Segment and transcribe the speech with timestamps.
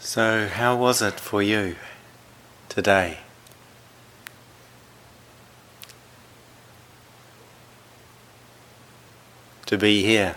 [0.00, 1.74] So, how was it for you
[2.68, 3.18] today?
[9.66, 10.36] To be here.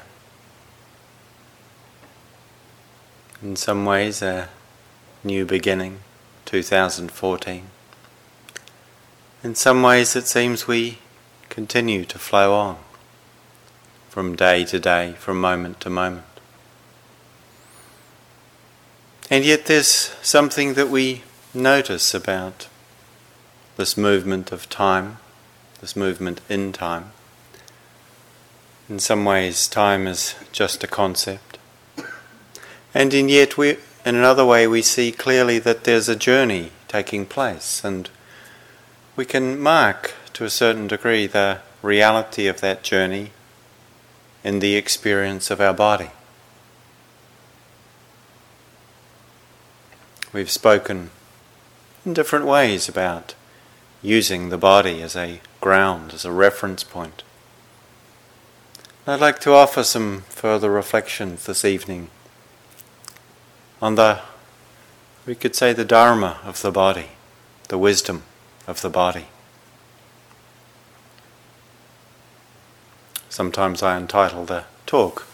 [3.41, 4.49] In some ways, a
[5.23, 5.99] new beginning,
[6.45, 7.67] 2014.
[9.43, 10.97] In some ways, it seems we
[11.49, 12.77] continue to flow on
[14.09, 16.30] from day to day, from moment to moment.
[19.31, 22.67] And yet, there's something that we notice about
[23.77, 25.19] this movement of time,
[25.79, 27.13] this movement in time.
[28.89, 31.57] In some ways, time is just a concept.
[32.93, 37.25] And in yet, we, in another way, we see clearly that there's a journey taking
[37.25, 38.09] place, and
[39.15, 43.31] we can mark to a certain degree the reality of that journey
[44.43, 46.09] in the experience of our body.
[50.33, 51.09] We've spoken
[52.05, 53.35] in different ways about
[54.01, 57.23] using the body as a ground, as a reference point.
[59.05, 62.09] I'd like to offer some further reflections this evening
[63.81, 64.21] on the,
[65.25, 67.09] we could say, the Dharma of the body,
[67.67, 68.23] the wisdom
[68.67, 69.25] of the body.
[73.27, 75.25] Sometimes I entitle the talk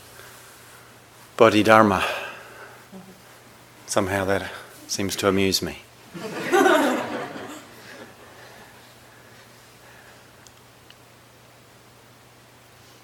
[1.35, 2.03] Body Dharma.
[3.85, 4.49] Somehow that
[4.87, 5.79] Seems to amuse me.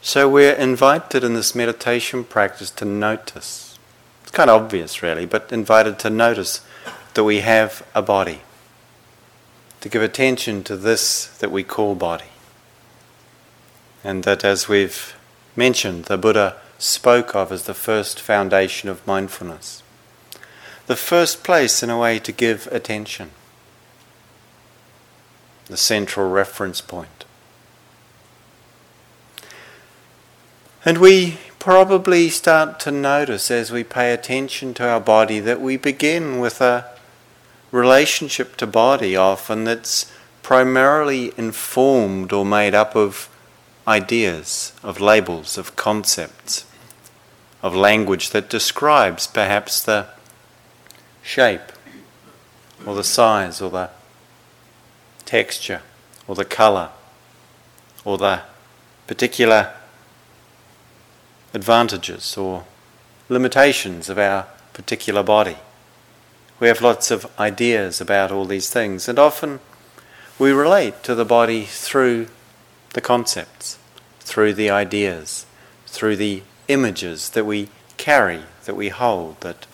[0.02, 3.78] so we're invited in this meditation practice to notice.
[4.22, 6.62] It's kind of obvious, really, but invited to notice
[7.16, 8.42] that we have a body.
[9.82, 12.32] To give attention to this that we call body.
[14.06, 15.16] And that, as we've
[15.58, 19.84] mentioned, the Buddha spoke of as the first foundation of mindfulness
[20.88, 23.32] the first place, in a way, to give attention,
[25.68, 27.26] the central reference point.
[30.86, 35.78] And we probably start to notice as we pay attention to our body that we
[35.78, 36.86] begin with a
[37.72, 40.12] relationship to body often that's
[40.42, 43.30] primarily informed or made up of
[43.88, 46.66] ideas, of labels, of concepts,
[47.62, 50.06] of language that describes perhaps the
[51.24, 51.72] shape,
[52.86, 53.90] or the size, or the
[55.26, 55.82] texture,
[56.28, 56.90] or the colour,
[58.06, 58.42] or the
[59.08, 59.74] particular
[61.54, 62.66] advantages or
[63.30, 65.58] limitations of our particular body.
[66.60, 69.60] We have lots of ideas about all these things, and often
[70.40, 72.28] we relate to the body through
[72.94, 73.78] the concepts,
[74.20, 75.46] through the ideas,
[75.86, 79.68] through the images that we carry, that we hold, that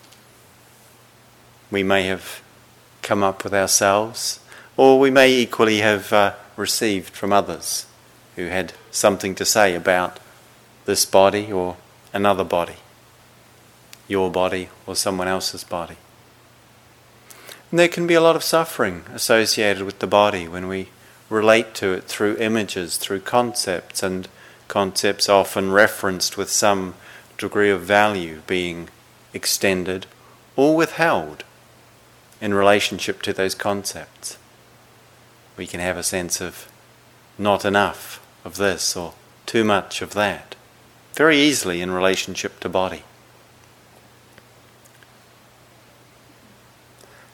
[1.72, 2.42] we may have
[3.02, 4.40] come up with ourselves,
[4.78, 7.86] or we may equally have uh, received from others
[8.36, 10.20] who had something to say about
[10.86, 11.78] this body or
[12.14, 12.78] another body,
[14.08, 15.98] your body or someone else's body.
[17.70, 20.90] And there can be a lot of suffering associated with the body when we
[21.30, 24.28] relate to it through images, through concepts, and
[24.68, 26.96] concepts often referenced with some
[27.38, 28.90] degree of value being
[29.34, 30.06] extended
[30.56, 31.44] or withheld
[32.42, 34.38] in relationship to those concepts.
[35.58, 36.72] We can have a sense of
[37.38, 39.14] not enough of this or
[39.46, 40.56] too much of that,
[41.14, 43.04] very easily in relationship to body.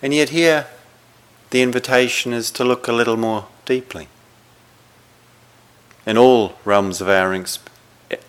[0.01, 0.67] And yet, here,
[1.49, 4.07] the invitation is to look a little more deeply.
[6.05, 7.33] In all realms of our,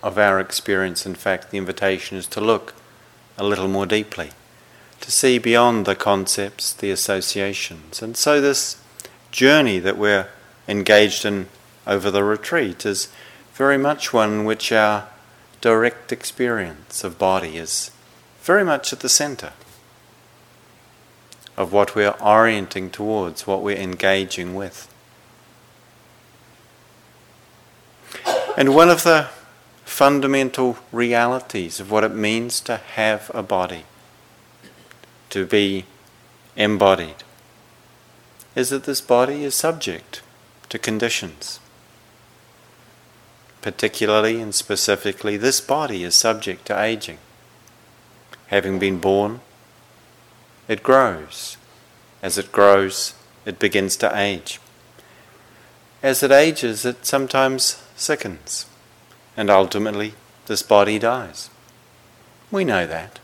[0.02, 2.74] of our experience, in fact, the invitation is to look
[3.36, 4.30] a little more deeply
[5.00, 8.02] to see beyond the concepts, the associations.
[8.02, 8.82] And so, this
[9.30, 10.28] journey that we're
[10.68, 11.48] engaged in
[11.86, 13.08] over the retreat is
[13.54, 15.08] very much one which our
[15.60, 17.90] direct experience of body is
[18.42, 19.52] very much at the center
[21.56, 24.92] of what we're orienting towards, what we're engaging with.
[28.56, 29.28] And one of the
[29.84, 33.84] fundamental realities of what it means to have a body
[35.30, 35.84] to be
[36.56, 37.24] embodied
[38.54, 40.22] is that this body is subject
[40.70, 41.60] to conditions.
[43.60, 47.18] Particularly and specifically, this body is subject to aging.
[48.46, 49.40] Having been born,
[50.68, 51.56] it grows.
[52.22, 53.14] As it grows,
[53.44, 54.58] it begins to age.
[56.02, 58.66] As it ages, it sometimes sickens,
[59.36, 60.14] and ultimately,
[60.46, 61.50] this body dies.
[62.50, 63.18] We know that.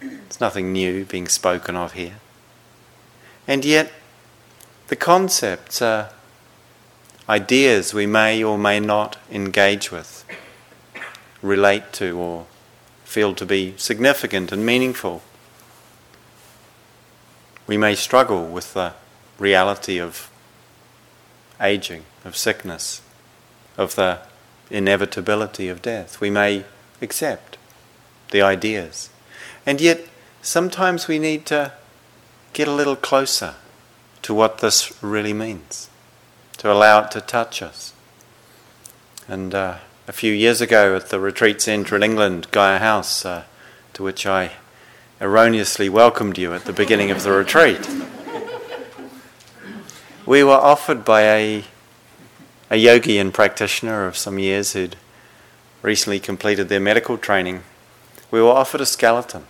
[0.00, 2.16] It's nothing new being spoken of here.
[3.46, 3.92] And yet,
[4.88, 6.08] the concepts are uh,
[7.28, 10.24] ideas we may or may not engage with,
[11.42, 12.46] relate to, or
[13.04, 15.22] feel to be significant and meaningful.
[17.66, 18.94] We may struggle with the
[19.38, 20.30] reality of
[21.60, 23.02] aging, of sickness,
[23.76, 24.20] of the
[24.70, 26.20] inevitability of death.
[26.20, 26.64] We may
[27.02, 27.58] accept
[28.30, 29.09] the ideas.
[29.70, 30.00] And yet,
[30.42, 31.70] sometimes we need to
[32.54, 33.54] get a little closer
[34.22, 35.88] to what this really means,
[36.56, 37.92] to allow it to touch us.
[39.28, 39.76] And uh,
[40.08, 43.44] a few years ago at the retreat centre in England, Gaia House, uh,
[43.92, 44.54] to which I
[45.20, 47.88] erroneously welcomed you at the beginning of the retreat,
[50.26, 51.64] we were offered by a,
[52.70, 54.96] a yogi and practitioner of some years who'd
[55.80, 57.62] recently completed their medical training.
[58.32, 59.46] We were offered a skeleton.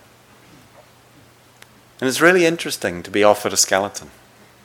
[2.01, 4.11] And it's really interesting to be offered a skeleton,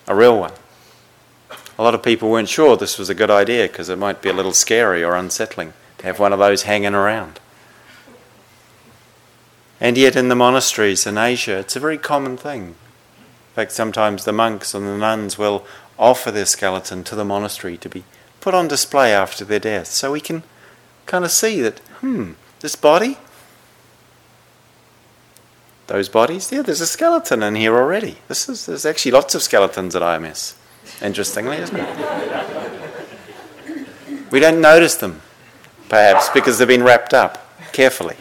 [0.08, 0.54] a real one.
[1.78, 4.30] A lot of people weren't sure this was a good idea because it might be
[4.30, 7.42] a little scary or unsettling to have one of those hanging around.
[9.82, 12.68] And yet, in the monasteries in Asia, it's a very common thing.
[12.68, 12.76] In
[13.56, 15.66] fact, sometimes the monks and the nuns will
[16.00, 18.06] offer their skeleton to the monastery to be
[18.40, 20.44] put on display after their death so we can
[21.06, 23.18] kind of see that, hmm, this body,
[25.88, 28.18] those bodies, yeah, there's a skeleton in here already.
[28.28, 30.56] This is, there's actually lots of skeletons at IMS,
[31.02, 31.88] interestingly, isn't it?
[34.32, 35.22] we don't notice them,
[35.90, 38.18] perhaps, because they've been wrapped up carefully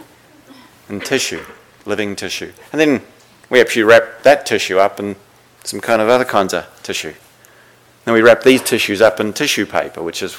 [0.88, 1.42] in tissue,
[1.86, 2.52] living tissue.
[2.72, 3.02] And then
[3.48, 5.16] we actually wrap that tissue up in
[5.64, 7.14] some kind of other kinds of tissue.
[8.04, 10.36] Then we wrap these tissues up in tissue paper, which is,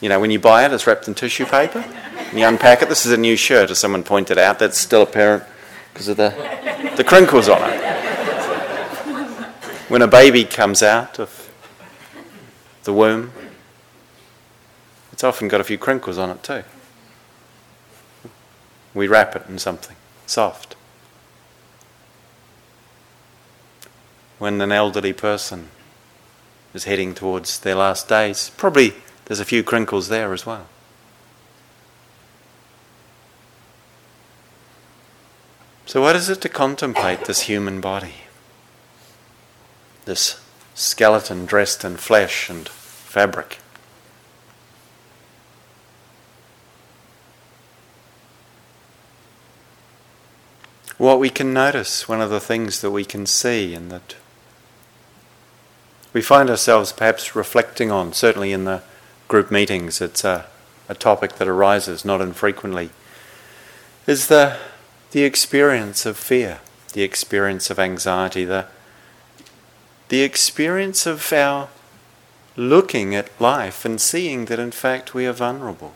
[0.00, 1.84] you know, when you buy it, it's wrapped in tissue paper.
[2.30, 2.88] And you unpack it.
[2.88, 4.58] This is a new shirt, as someone pointed out.
[4.58, 5.44] That's still apparent
[5.92, 6.30] because of the,
[6.96, 7.82] the crinkles on it.
[9.88, 11.50] When a baby comes out of
[12.84, 13.32] the womb,
[15.12, 16.64] it's often got a few crinkles on it too.
[18.94, 19.96] We wrap it in something
[20.26, 20.76] soft.
[24.38, 25.68] When an elderly person
[26.74, 28.94] is heading towards their last days, probably
[29.26, 30.66] there's a few crinkles there as well.
[35.92, 38.14] So, what is it to contemplate this human body?
[40.06, 40.40] This
[40.72, 43.58] skeleton dressed in flesh and fabric.
[50.96, 54.16] What we can notice, one of the things that we can see and that
[56.14, 58.82] we find ourselves perhaps reflecting on, certainly in the
[59.28, 60.46] group meetings, it's a,
[60.88, 62.88] a topic that arises not infrequently,
[64.06, 64.56] is the
[65.12, 66.60] the experience of fear,
[66.94, 68.66] the experience of anxiety, the,
[70.08, 71.68] the experience of our
[72.56, 75.92] looking at life and seeing that in fact we are vulnerable.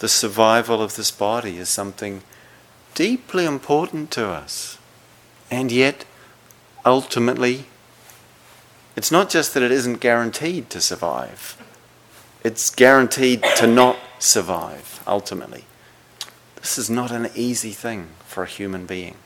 [0.00, 2.22] The survival of this body is something
[2.94, 4.78] deeply important to us.
[5.52, 6.04] And yet,
[6.84, 7.66] ultimately,
[8.96, 11.56] it's not just that it isn't guaranteed to survive,
[12.42, 15.64] it's guaranteed to not survive, ultimately.
[16.62, 19.16] This is not an easy thing for a human being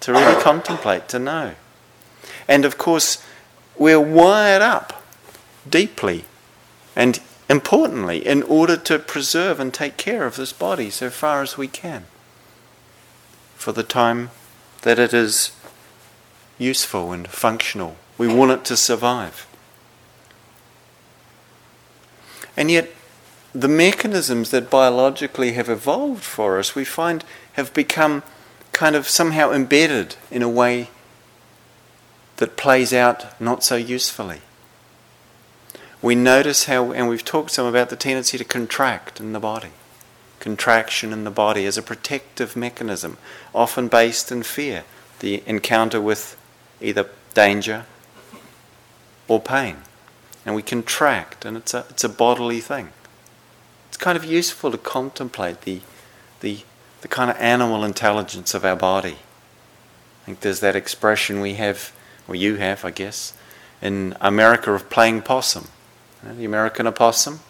[0.00, 1.54] to really contemplate, to know.
[2.46, 3.24] And of course,
[3.78, 5.02] we're wired up
[5.68, 6.24] deeply
[6.96, 11.56] and importantly in order to preserve and take care of this body so far as
[11.56, 12.04] we can
[13.54, 14.30] for the time
[14.82, 15.52] that it is
[16.58, 17.96] useful and functional.
[18.18, 19.46] We want it to survive.
[22.56, 22.90] And yet,
[23.60, 27.24] the mechanisms that biologically have evolved for us, we find
[27.54, 28.22] have become
[28.72, 30.90] kind of somehow embedded in a way
[32.36, 34.42] that plays out not so usefully.
[36.00, 39.70] We notice how, and we've talked some about the tendency to contract in the body.
[40.38, 43.16] Contraction in the body as a protective mechanism,
[43.52, 44.84] often based in fear,
[45.18, 46.36] the encounter with
[46.80, 47.86] either danger
[49.26, 49.78] or pain.
[50.46, 52.92] And we contract, and it's a, it's a bodily thing
[53.88, 55.80] it's kind of useful to contemplate the,
[56.40, 56.60] the,
[57.00, 59.16] the kind of animal intelligence of our body.
[60.22, 61.92] I think there's that expression we have,
[62.26, 63.32] or you have, I guess,
[63.80, 65.68] in America of playing possum.
[66.22, 67.40] You know, the American opossum.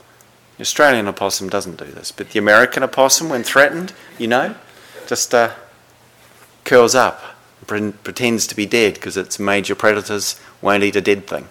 [0.56, 4.54] The Australian opossum doesn't do this, but the American opossum, when threatened, you know,
[5.06, 5.52] just uh,
[6.64, 7.22] curls up,
[7.68, 11.48] and pretends to be dead because its major predators won't eat a dead thing,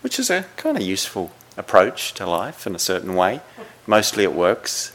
[0.00, 3.40] which is a kind of useful approach to life in a certain way.
[3.86, 4.92] Mostly it works.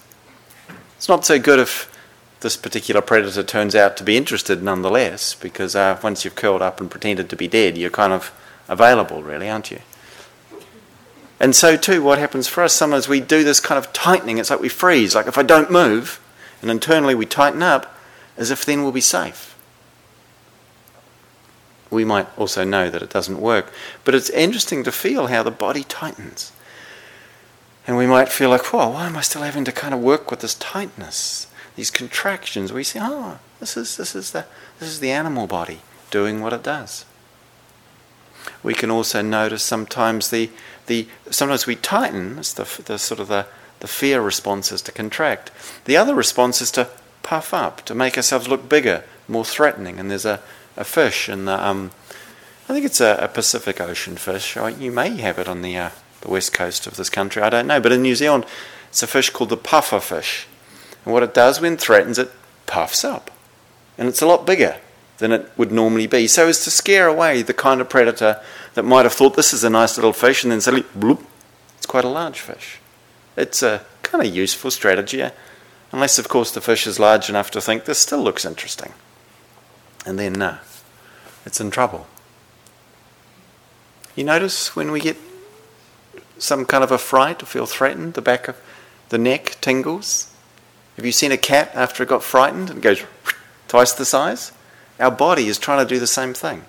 [0.96, 1.94] It's not so good if
[2.40, 6.80] this particular predator turns out to be interested nonetheless, because uh, once you've curled up
[6.80, 8.32] and pretended to be dead, you're kind of
[8.68, 9.80] available, really, aren't you?
[11.40, 14.38] And so, too, what happens for us, sometimes we do this kind of tightening.
[14.38, 15.14] It's like we freeze.
[15.14, 16.20] Like if I don't move,
[16.62, 17.98] and internally we tighten up,
[18.38, 19.57] as if then we'll be safe.
[21.90, 23.72] We might also know that it doesn't work.
[24.04, 26.52] But it's interesting to feel how the body tightens.
[27.86, 30.30] And we might feel like, whoa, why am I still having to kind of work
[30.30, 32.74] with this tightness, these contractions?
[32.74, 34.46] We say, oh, this is, this is, the,
[34.80, 35.80] this is the animal body
[36.12, 37.06] doing what it does.
[38.62, 40.50] We can also notice sometimes the,
[40.88, 43.46] the sometimes we tighten, it's the, the sort of the,
[43.80, 45.52] the fear response is to contract.
[45.86, 46.90] The other response is to
[47.24, 50.00] puff up, to make ourselves look bigger, more threatening.
[50.00, 50.42] And there's a,
[50.78, 51.92] a fish and um,
[52.70, 54.58] I think it's a, a, Pacific Ocean fish.
[54.58, 57.66] You may have it on the, uh, the west coast of this country, I don't
[57.66, 57.80] know.
[57.80, 58.46] But in New Zealand,
[58.90, 60.48] it's a fish called the puffer fish.
[61.06, 62.30] And what it does when threatens, it
[62.66, 63.32] puffs up.
[63.98, 64.78] And it's a lot bigger
[65.20, 68.42] than it would normally be, so as to scare away the kind of predator
[68.76, 71.24] that might have thought this is a nice little fish and then suddenly, bloop,
[71.78, 72.80] it's quite a large fish.
[73.38, 75.24] It's a kind of useful strategy,
[75.92, 78.94] unless, of course, the fish is large enough to think this still looks interesting.
[80.06, 80.60] And then,
[81.46, 82.08] it's in trouble.
[84.16, 85.18] You notice when we get
[86.38, 88.58] some kind of a fright or feel threatened, the back of
[89.10, 90.34] the neck tingles?
[90.96, 93.04] Have you seen a cat after it got frightened and goes
[93.68, 94.52] twice the size?
[95.00, 96.66] Our body is trying to do the same thing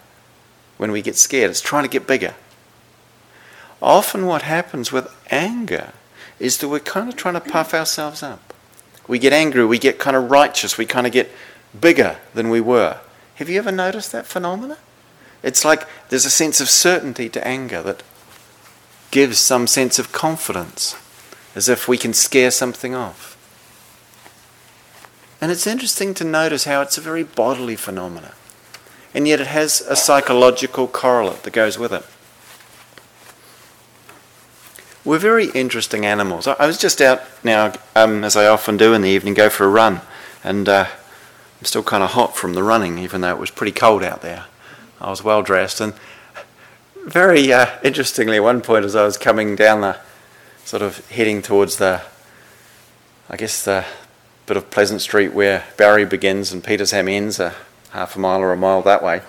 [0.78, 2.34] when we get scared, it's trying to get bigger.
[3.82, 5.92] Often, what happens with anger
[6.38, 8.54] is that we're kind of trying to puff ourselves up.
[9.06, 11.30] We get angry, we get kind of righteous, we kind of get
[11.78, 12.98] bigger than we were.
[13.38, 14.78] Have you ever noticed that phenomena?
[15.44, 18.02] It's like there's a sense of certainty to anger that
[19.12, 20.96] gives some sense of confidence,
[21.54, 23.36] as if we can scare something off.
[25.40, 28.32] And it's interesting to notice how it's a very bodily phenomenon,
[29.14, 32.04] and yet it has a psychological correlate that goes with it.
[35.04, 36.48] We're very interesting animals.
[36.48, 39.64] I was just out now, um, as I often do in the evening, go for
[39.64, 40.00] a run,
[40.42, 40.88] and uh,
[41.58, 44.22] I'm still kind of hot from the running, even though it was pretty cold out
[44.22, 44.44] there.
[45.00, 45.94] I was well dressed, and
[47.04, 49.98] very uh, interestingly, at one point as I was coming down the
[50.64, 52.02] sort of heading towards the,
[53.30, 53.84] I guess the
[54.46, 57.54] bit of Pleasant Street where Barre begins and Petersham ends, a
[57.90, 59.22] half a mile or a mile that way.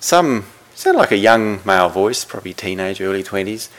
[0.00, 3.70] Some sounded like a young male voice, probably teenage, early twenties,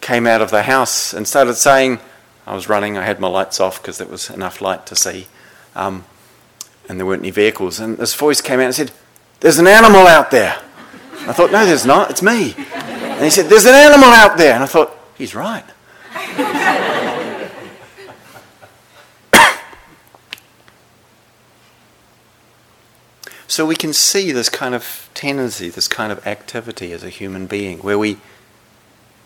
[0.00, 1.98] came out of the house and started saying,
[2.46, 5.26] I was running, I had my lights off because there was enough light to see,
[5.76, 6.04] um,
[6.88, 7.78] and there weren't any vehicles.
[7.78, 8.90] And this voice came out and said,
[9.40, 10.60] There's an animal out there.
[11.20, 12.54] I thought, No, there's not, it's me.
[12.56, 14.54] And he said, There's an animal out there.
[14.54, 15.64] And I thought, He's right.
[23.48, 27.46] So we can see this kind of tendency, this kind of activity as a human
[27.46, 28.18] being, where we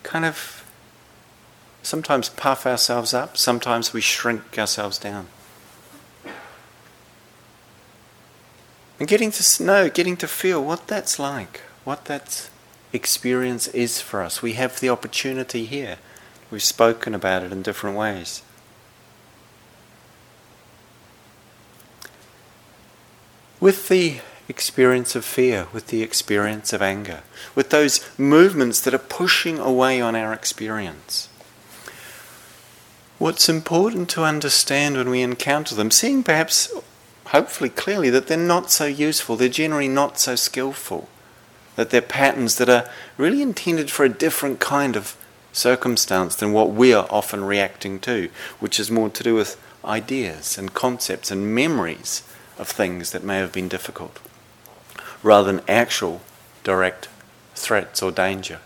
[0.02, 0.60] kind of
[1.82, 5.28] sometimes puff ourselves up, sometimes we shrink ourselves down.
[9.00, 12.48] And getting to know, getting to feel what that's like, what that
[12.92, 14.42] experience is for us.
[14.42, 15.96] We have the opportunity here.
[16.50, 18.42] We've spoken about it in different ways.
[23.60, 27.20] with the experience of fear, with the experience of anger,
[27.54, 31.28] with those movements that are pushing away on our experience.
[33.18, 36.72] What's important to understand when we encounter them, seeing perhaps,
[37.30, 41.08] hopefully clearly, that they're not so useful, they're generally not so skillful,
[41.76, 45.16] that they're patterns that are really intended for a different kind of
[45.52, 50.58] circumstance than what we are often reacting to, which is more to do with ideas
[50.58, 52.22] and concepts and memories
[52.58, 54.18] of things that may have been difficult,
[55.22, 56.20] rather than actual
[56.64, 57.08] direct
[57.54, 58.58] threats or danger.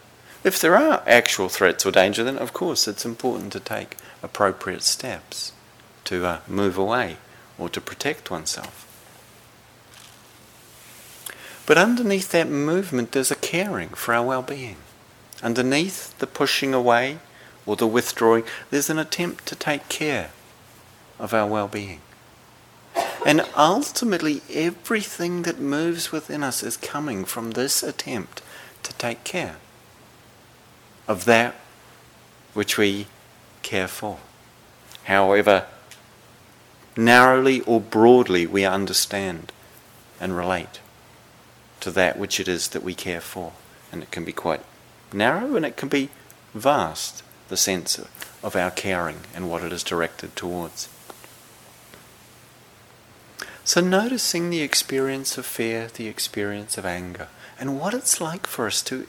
[0.42, 4.82] If there are actual threats or danger, then of course it's important to take appropriate
[4.82, 5.52] steps
[6.04, 7.18] to uh, move away
[7.58, 8.90] or to protect oneself.
[11.66, 14.76] But underneath that movement, there's a caring for our well being.
[15.42, 17.18] Underneath the pushing away
[17.66, 20.30] or the withdrawing, there's an attempt to take care
[21.18, 22.00] of our well being.
[23.26, 28.42] And ultimately, everything that moves within us is coming from this attempt
[28.82, 29.56] to take care
[31.08, 31.54] of that
[32.52, 33.06] which we
[33.62, 34.18] care for.
[35.04, 35.66] However
[36.96, 39.52] narrowly or broadly we understand
[40.20, 40.80] and relate
[41.80, 43.52] to that which it is that we care for.
[43.92, 44.62] And it can be quite
[45.12, 46.10] narrow and it can be
[46.54, 48.00] vast, the sense
[48.42, 50.88] of our caring and what it is directed towards.
[53.66, 58.66] So, noticing the experience of fear, the experience of anger, and what it's like for
[58.66, 59.06] us to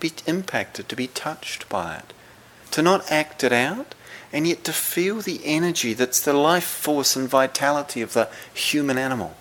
[0.00, 2.12] be impacted, to be touched by it,
[2.70, 3.94] to not act it out,
[4.32, 8.98] and yet to feel the energy that's the life force and vitality of the human
[8.98, 9.36] animal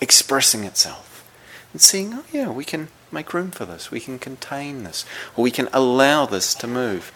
[0.00, 1.24] expressing itself.
[1.72, 5.04] And seeing, oh yeah, we can make room for this, we can contain this,
[5.36, 7.12] or we can allow this to move.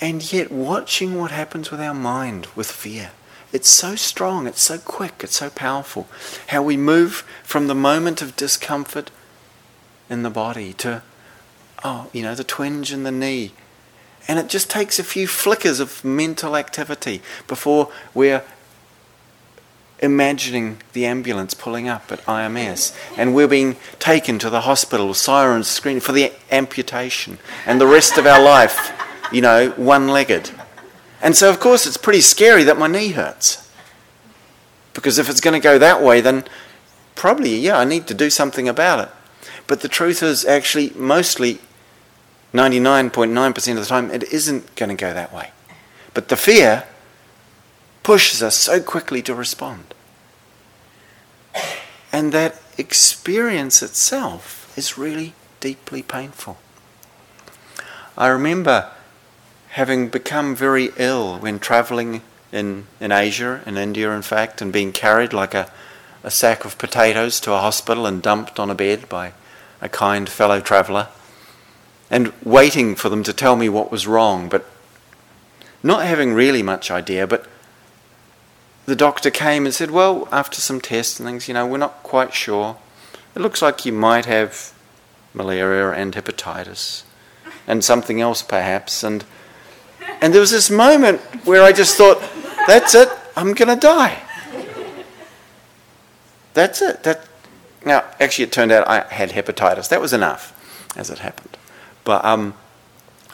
[0.00, 3.12] And yet, watching what happens with our mind with fear.
[3.52, 6.08] It's so strong, it's so quick, it's so powerful.
[6.48, 9.10] How we move from the moment of discomfort
[10.08, 11.02] in the body to,
[11.84, 13.52] oh, you know, the twinge in the knee,
[14.28, 18.42] and it just takes a few flickers of mental activity before we're
[20.02, 25.68] imagining the ambulance pulling up at IMS and we're being taken to the hospital, sirens
[25.68, 28.92] screaming for the amputation, and the rest of our life,
[29.32, 30.50] you know, one legged.
[31.22, 33.70] And so, of course, it's pretty scary that my knee hurts.
[34.92, 36.44] Because if it's going to go that way, then
[37.14, 39.14] probably, yeah, I need to do something about it.
[39.68, 41.60] But the truth is, actually, mostly
[42.52, 45.50] 99.9% of the time, it isn't going to go that way.
[46.14, 46.84] But the fear
[48.02, 49.94] pushes us so quickly to respond.
[52.12, 56.58] And that experience itself is really deeply painful.
[58.18, 58.90] I remember
[59.70, 62.20] having become very ill when traveling
[62.52, 65.70] in, in Asia, in India, in fact, and being carried like a,
[66.22, 69.32] a sack of potatoes to a hospital and dumped on a bed by
[69.80, 71.08] a kind fellow traveller
[72.12, 74.66] and waiting for them to tell me what was wrong, but
[75.82, 77.26] not having really much idea.
[77.26, 77.46] But
[78.84, 82.02] the doctor came and said, Well, after some tests and things, you know, we're not
[82.02, 82.76] quite sure.
[83.34, 84.74] It looks like you might have
[85.32, 87.04] malaria and hepatitis
[87.66, 89.02] and something else perhaps.
[89.02, 89.24] And,
[90.20, 92.22] and there was this moment where I just thought,
[92.66, 94.22] That's it, I'm going to die.
[96.52, 97.04] That's it.
[97.04, 97.26] That,
[97.86, 99.88] now, actually, it turned out I had hepatitis.
[99.88, 100.52] That was enough,
[100.94, 101.51] as it happened.
[102.04, 102.54] But um,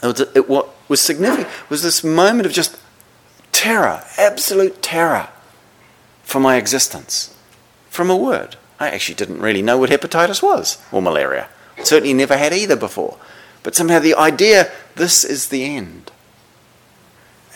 [0.03, 2.79] it was, it, what was significant was this moment of just
[3.53, 5.29] terror, absolute terror
[6.23, 7.35] for my existence
[7.89, 8.57] from a word.
[8.79, 11.49] I actually didn't really know what hepatitis was or malaria.
[11.83, 13.19] Certainly never had either before.
[13.63, 16.13] But somehow the idea this is the end.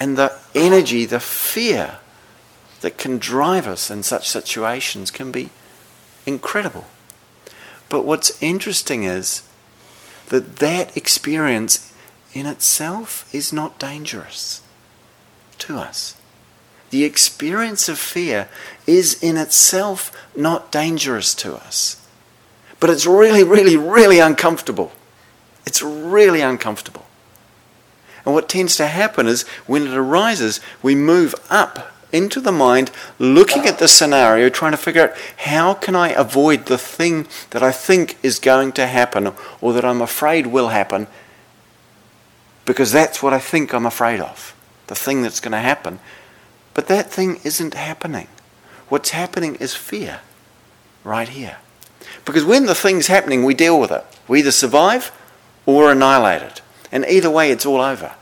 [0.01, 1.99] And the energy, the fear
[2.81, 5.51] that can drive us in such situations can be
[6.27, 6.87] incredible.
[7.89, 9.43] But what's interesting is
[10.33, 11.93] that that experience
[12.33, 14.63] in itself is not dangerous
[15.59, 16.17] to us.
[16.89, 18.49] The experience of fear
[18.87, 22.03] is in itself not dangerous to us.
[22.81, 24.93] But it's really, really, really uncomfortable.
[25.67, 27.05] It's really uncomfortable.
[28.25, 32.91] And what tends to happen is when it arises, we move up into the mind,
[33.19, 37.63] looking at the scenario, trying to figure out how can I avoid the thing that
[37.63, 41.07] I think is going to happen or that I'm afraid will happen
[42.65, 44.55] because that's what I think I'm afraid of,
[44.87, 45.99] the thing that's going to happen.
[46.75, 48.29] But that thing isn't happening.
[48.89, 50.21] What's happening is fear
[51.05, 51.57] right here.
[52.25, 54.05] Because when the thing's happening, we deal with it.
[54.29, 55.11] We either survive
[55.67, 56.63] or annihilate it.
[56.91, 58.13] And either way, it's all over.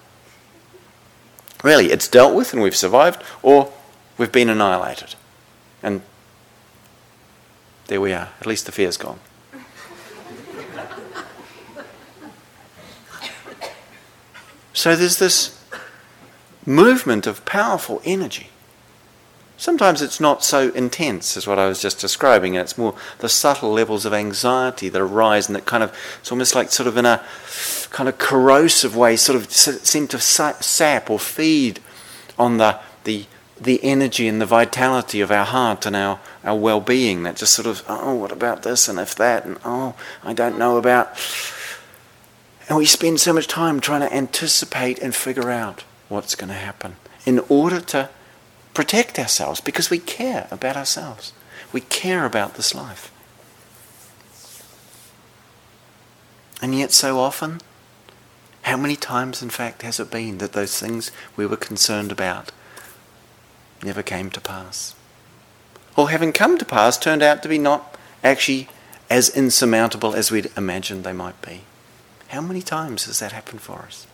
[1.62, 3.72] Really, it's dealt with and we've survived, or
[4.20, 5.14] we've been annihilated.
[5.83, 6.02] And
[7.87, 8.28] there we are.
[8.38, 9.18] At least the fear's gone.
[14.74, 15.59] so there's this
[16.66, 18.50] movement of powerful energy.
[19.56, 23.28] Sometimes it's not so intense as what I was just describing, and it's more the
[23.28, 26.98] subtle levels of anxiety that arise and that kind of, it's almost like sort of
[26.98, 27.24] in a
[27.90, 31.80] kind of corrosive way, sort of seem to sap or feed
[32.38, 33.24] on the, the
[33.61, 37.53] the energy and the vitality of our heart and our, our well being that just
[37.53, 39.94] sort of, oh, what about this and if that, and oh,
[40.25, 41.09] I don't know about.
[42.68, 46.55] And we spend so much time trying to anticipate and figure out what's going to
[46.55, 46.96] happen
[47.27, 48.09] in order to
[48.73, 51.33] protect ourselves because we care about ourselves.
[51.73, 53.12] We care about this life.
[56.62, 57.61] And yet, so often,
[58.62, 62.53] how many times, in fact, has it been that those things we were concerned about
[63.83, 64.95] never came to pass.
[65.97, 68.69] Or having come to pass, turned out to be not actually
[69.09, 71.62] as insurmountable as we'd imagined they might be.
[72.29, 74.07] How many times has that happened for us?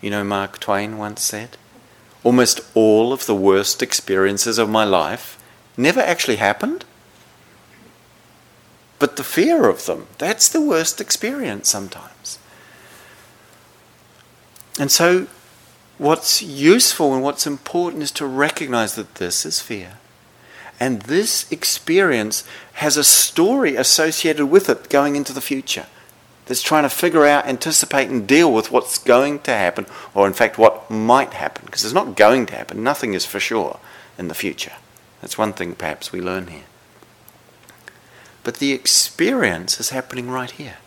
[0.00, 1.58] You know, Mark Twain once said,
[2.24, 5.38] almost all of the worst experiences of my life
[5.76, 6.84] never actually happened.
[8.98, 12.38] But the fear of them, that's the worst experience sometimes.
[14.78, 15.26] And so
[16.00, 19.98] what's useful and what's important is to recognize that this is fear.
[20.80, 22.42] And this experience
[22.74, 25.84] has a story associated with it going into the future
[26.46, 29.84] that's trying to figure out, anticipate, and deal with what's going to happen,
[30.14, 31.66] or in fact, what might happen.
[31.66, 33.78] Because it's not going to happen, nothing is for sure
[34.16, 34.72] in the future.
[35.20, 36.64] That's one thing perhaps we learn here.
[38.42, 40.78] But the experience is happening right here.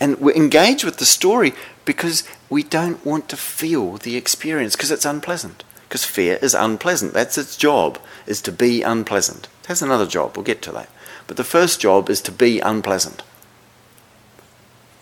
[0.00, 1.52] And we engage with the story
[1.88, 5.64] because we don't want to feel the experience because it's unpleasant.
[5.88, 7.14] Because fear is unpleasant.
[7.14, 9.48] That's its job, is to be unpleasant.
[9.62, 10.90] It has another job, we'll get to that.
[11.26, 13.22] But the first job is to be unpleasant.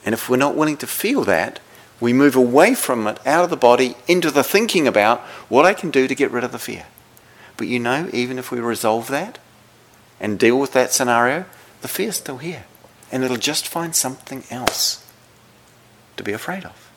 [0.04, 1.58] And if we're not willing to feel that,
[1.98, 5.74] we move away from it, out of the body, into the thinking about what I
[5.74, 6.86] can do to get rid of the fear.
[7.56, 9.40] But you know, even if we resolve that
[10.20, 11.46] and deal with that scenario,
[11.80, 12.66] the fear's still here.
[13.10, 15.02] And it'll just find something else
[16.16, 16.90] to be afraid of.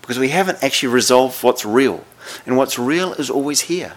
[0.00, 2.04] Because we haven't actually resolved what's real.
[2.44, 3.94] And what's real is always here.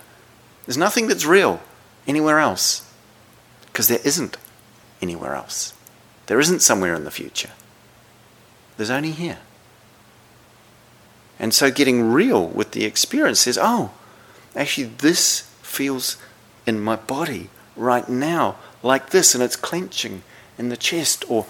[0.66, 1.62] There's nothing that's real
[2.08, 2.92] anywhere else.
[3.68, 4.38] Because there isn't
[5.02, 5.74] anywhere else.
[6.26, 7.52] There isn't somewhere in the future.
[8.78, 9.40] There's only here.
[11.40, 13.92] And so getting real with the experience says, oh,
[14.56, 16.18] actually, this feels
[16.66, 20.24] in my body right now like this, and it's clenching
[20.58, 21.46] in the chest, or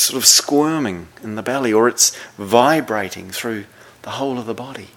[0.00, 3.64] sort of squirming in the belly, or it's vibrating through
[4.02, 4.88] the whole of the body.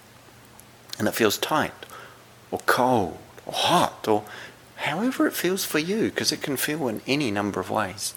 [0.98, 1.72] And it feels tight,
[2.50, 4.24] or cold, or hot, or
[4.76, 8.14] however it feels for you, because it can feel in any number of ways.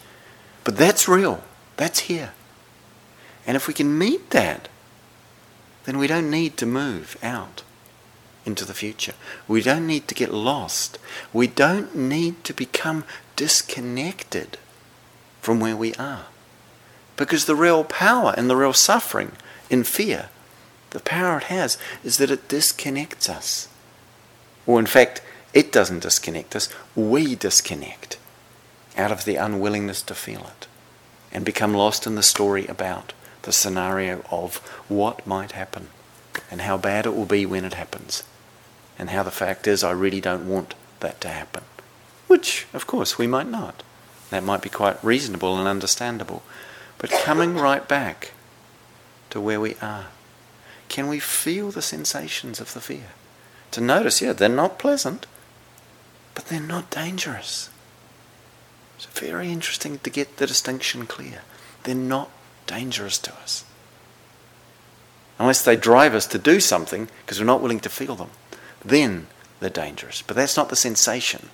[0.64, 1.44] But that's real,
[1.76, 2.34] that's here.
[3.46, 4.68] And if we can meet that,
[5.86, 7.64] then we don't need to move out
[8.46, 9.14] into the future.
[9.48, 11.00] We don't need to get lost.
[11.32, 13.04] We don't need to become
[13.36, 14.58] disconnected
[15.42, 16.26] from where we are.
[17.18, 19.34] Because the real power and the real suffering
[19.70, 20.30] in fear,
[20.92, 23.68] the power it has, is that it disconnects us.
[24.66, 25.22] Or in fact,
[25.54, 28.18] it doesn't disconnect us, we disconnect
[28.98, 30.68] out of the unwillingness to feel it
[31.32, 35.88] and become lost in the story about the scenario of what might happen
[36.50, 38.24] and how bad it will be when it happens.
[39.00, 41.64] And how the fact is, I really don't want that to happen.
[42.28, 43.84] Which, of course, we might not.
[44.30, 46.44] That might be quite reasonable and understandable.
[46.98, 48.32] But coming right back
[49.30, 50.08] to where we are,
[50.90, 53.10] can we feel the sensations of the fear?
[53.72, 55.26] To notice, yeah, they're not pleasant,
[56.34, 57.70] but they're not dangerous.
[58.96, 61.42] It's very interesting to get the distinction clear.
[61.84, 62.32] They're not
[62.66, 63.64] dangerous to us.
[65.38, 68.32] Unless they drive us to do something because we're not willing to feel them,
[68.84, 69.28] then
[69.60, 70.24] they're dangerous.
[70.24, 71.50] But that's not the sensation.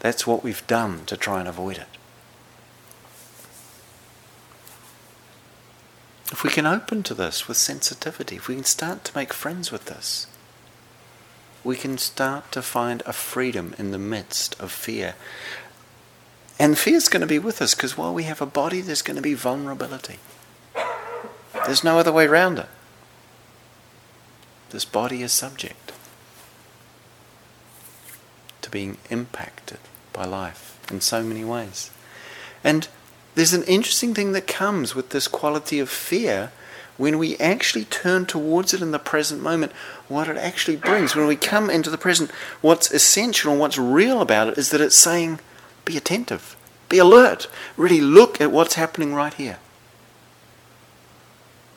[0.00, 1.97] That's what we've done to try and avoid it.
[6.30, 9.72] If we can open to this with sensitivity, if we can start to make friends
[9.72, 10.26] with this,
[11.64, 15.14] we can start to find a freedom in the midst of fear.
[16.58, 19.16] And fear's going to be with us because while we have a body, there's going
[19.16, 20.18] to be vulnerability.
[21.64, 22.68] There's no other way around it.
[24.70, 25.92] This body is subject
[28.60, 29.78] to being impacted
[30.12, 31.90] by life in so many ways.
[32.62, 32.88] And
[33.38, 36.50] there's an interesting thing that comes with this quality of fear
[36.96, 39.70] when we actually turn towards it in the present moment,
[40.08, 41.14] what it actually brings.
[41.14, 44.80] When we come into the present, what's essential and what's real about it is that
[44.80, 45.38] it's saying,
[45.84, 46.56] be attentive,
[46.88, 47.46] be alert,
[47.76, 49.58] really look at what's happening right here.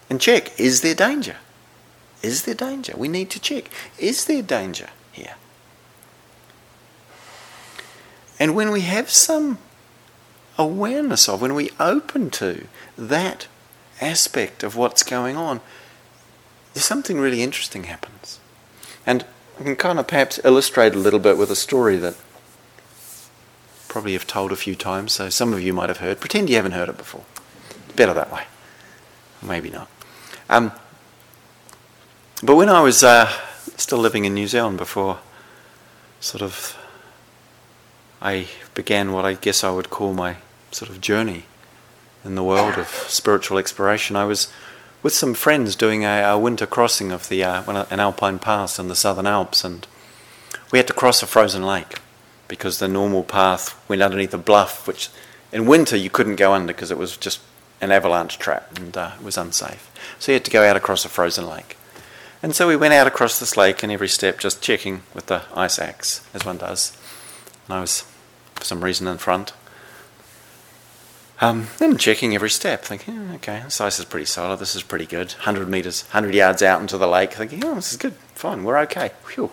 [0.10, 1.38] And check, is there danger?
[2.24, 2.94] Is there danger?
[2.98, 3.70] We need to check.
[4.00, 5.36] Is there danger here?
[8.40, 9.60] And when we have some
[10.62, 13.48] awareness of, when we open to that
[14.00, 15.62] aspect of what's going on,
[16.74, 18.40] there's something really interesting happens.
[19.06, 19.26] And
[19.60, 22.16] I can kind of perhaps illustrate a little bit with a story that
[23.88, 26.20] probably have told a few times, so some of you might have heard.
[26.20, 27.26] Pretend you haven't heard it before.
[27.96, 28.44] better that way.
[29.42, 29.90] Maybe not.
[30.50, 30.72] Um,
[32.42, 33.30] but when I was uh,
[33.78, 35.20] still living in New Zealand before
[36.20, 36.78] sort of
[38.22, 40.38] I began what I guess I would call my
[40.72, 41.44] sort of journey
[42.24, 44.16] in the world of spiritual exploration.
[44.16, 44.52] I was
[45.04, 48.88] with some friends doing a, a winter crossing of the uh, an alpine pass in
[48.88, 49.88] the Southern Alps, and
[50.72, 52.00] we had to cross a frozen lake
[52.48, 55.10] because the normal path went underneath a bluff, which
[55.52, 57.40] in winter you couldn't go under because it was just
[57.80, 59.90] an avalanche trap and uh, it was unsafe.
[60.20, 61.78] So you had to go out across a frozen lake.
[62.44, 65.44] And so we went out across this lake, and every step just checking with the
[65.54, 66.98] ice axe, as one does.
[67.68, 68.04] And I was,
[68.56, 69.54] for some reason, in front.
[71.42, 74.84] Um, then checking every step, thinking, oh, okay, this ice is pretty solid, this is
[74.84, 75.32] pretty good.
[75.32, 78.78] 100 metres, 100 yards out into the lake, thinking, oh, this is good, fine, we're
[78.82, 79.10] okay.
[79.34, 79.50] Whew.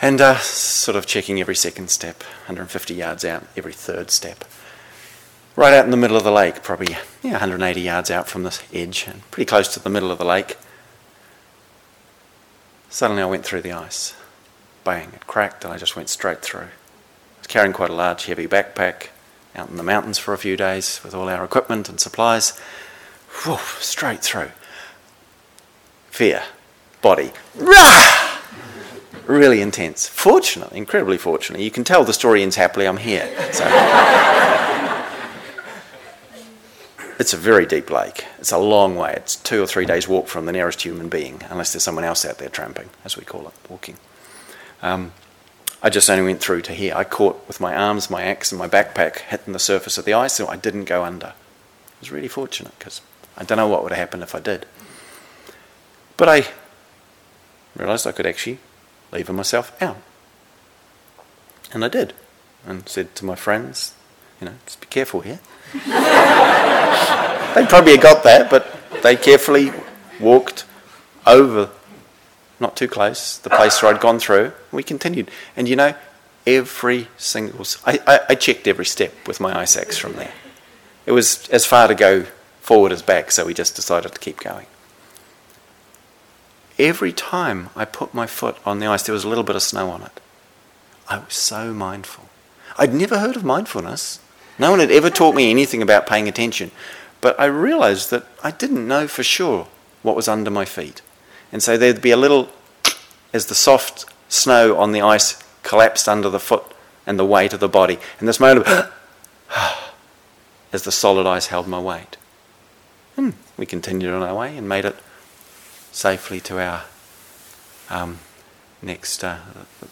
[0.00, 4.46] And uh, sort of checking every second step, 150 yards out, every third step.
[5.54, 8.58] Right out in the middle of the lake, probably yeah, 180 yards out from the
[8.72, 10.56] edge, and pretty close to the middle of the lake.
[12.88, 14.14] Suddenly I went through the ice.
[14.82, 16.60] Bang, it cracked, and I just went straight through.
[16.62, 19.08] I was carrying quite a large, heavy backpack
[19.54, 22.58] out in the mountains for a few days with all our equipment and supplies.
[23.42, 24.50] Whew, straight through.
[26.10, 26.42] Fear.
[27.02, 27.32] Body.
[27.56, 28.38] Rah!
[29.26, 30.08] Really intense.
[30.08, 32.86] Fortunately, incredibly fortunately, you can tell the story ends happily.
[32.86, 33.26] I'm here.
[33.52, 33.64] So.
[37.18, 38.24] it's a very deep lake.
[38.38, 39.14] It's a long way.
[39.16, 42.24] It's two or three days' walk from the nearest human being, unless there's someone else
[42.24, 43.98] out there tramping, as we call it, walking.
[44.82, 45.12] Um,
[45.82, 46.94] I just only went through to here.
[46.94, 50.12] I caught with my arms, my axe, and my backpack hitting the surface of the
[50.12, 51.28] ice, so I didn't go under.
[51.28, 53.00] I was really fortunate because
[53.36, 54.66] I don't know what would have happened if I did.
[56.18, 56.46] But I
[57.74, 58.58] realised I could actually
[59.10, 59.96] lever myself out.
[61.72, 62.12] And I did.
[62.66, 63.94] And said to my friends,
[64.40, 65.40] you know, just be careful here.
[65.72, 68.66] they probably got that, but
[69.02, 69.72] they carefully
[70.20, 70.66] walked
[71.26, 71.70] over
[72.60, 74.52] not too close, the place where I'd gone through.
[74.70, 75.30] We continued.
[75.56, 75.94] And you know,
[76.46, 77.64] every single.
[77.86, 80.32] I, I, I checked every step with my ice axe from there.
[81.06, 82.26] It was as far to go
[82.60, 84.66] forward as back, so we just decided to keep going.
[86.78, 89.62] Every time I put my foot on the ice, there was a little bit of
[89.62, 90.20] snow on it.
[91.08, 92.28] I was so mindful.
[92.78, 94.20] I'd never heard of mindfulness.
[94.58, 96.70] No one had ever taught me anything about paying attention.
[97.20, 99.68] But I realized that I didn't know for sure
[100.02, 101.02] what was under my feet.
[101.52, 102.48] And so there'd be a little,
[103.32, 106.64] as the soft snow on the ice collapsed under the foot
[107.06, 108.92] and the weight of the body, and this moment of,
[110.72, 112.16] as the solid ice held my weight.
[113.16, 114.96] And we continued on our way and made it
[115.92, 116.84] safely to our
[117.90, 118.18] um,
[118.80, 119.38] next, uh,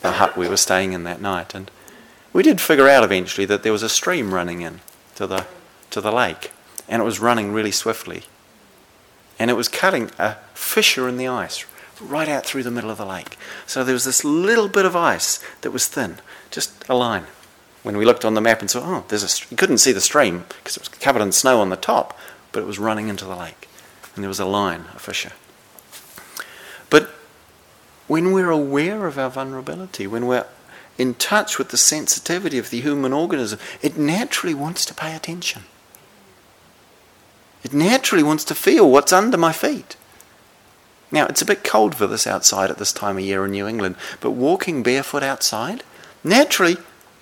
[0.00, 1.54] the hut we were staying in that night.
[1.54, 1.70] And
[2.32, 4.80] we did figure out eventually that there was a stream running in
[5.16, 5.46] to the,
[5.90, 6.52] to the lake,
[6.88, 8.22] and it was running really swiftly
[9.38, 11.64] and it was cutting a fissure in the ice
[12.00, 13.36] right out through the middle of the lake.
[13.66, 16.18] So there was this little bit of ice that was thin,
[16.50, 17.24] just a line.
[17.82, 20.00] When we looked on the map and saw, oh, there's a, you couldn't see the
[20.00, 22.18] stream because it was covered in snow on the top,
[22.52, 23.68] but it was running into the lake,
[24.14, 25.32] and there was a line, a fissure.
[26.90, 27.10] But
[28.06, 30.46] when we're aware of our vulnerability, when we're
[30.96, 35.62] in touch with the sensitivity of the human organism, it naturally wants to pay attention.
[37.62, 39.96] It naturally wants to feel what's under my feet.
[41.10, 43.66] Now, it's a bit cold for this outside at this time of year in New
[43.66, 45.82] England, but walking barefoot outside,
[46.22, 46.76] naturally,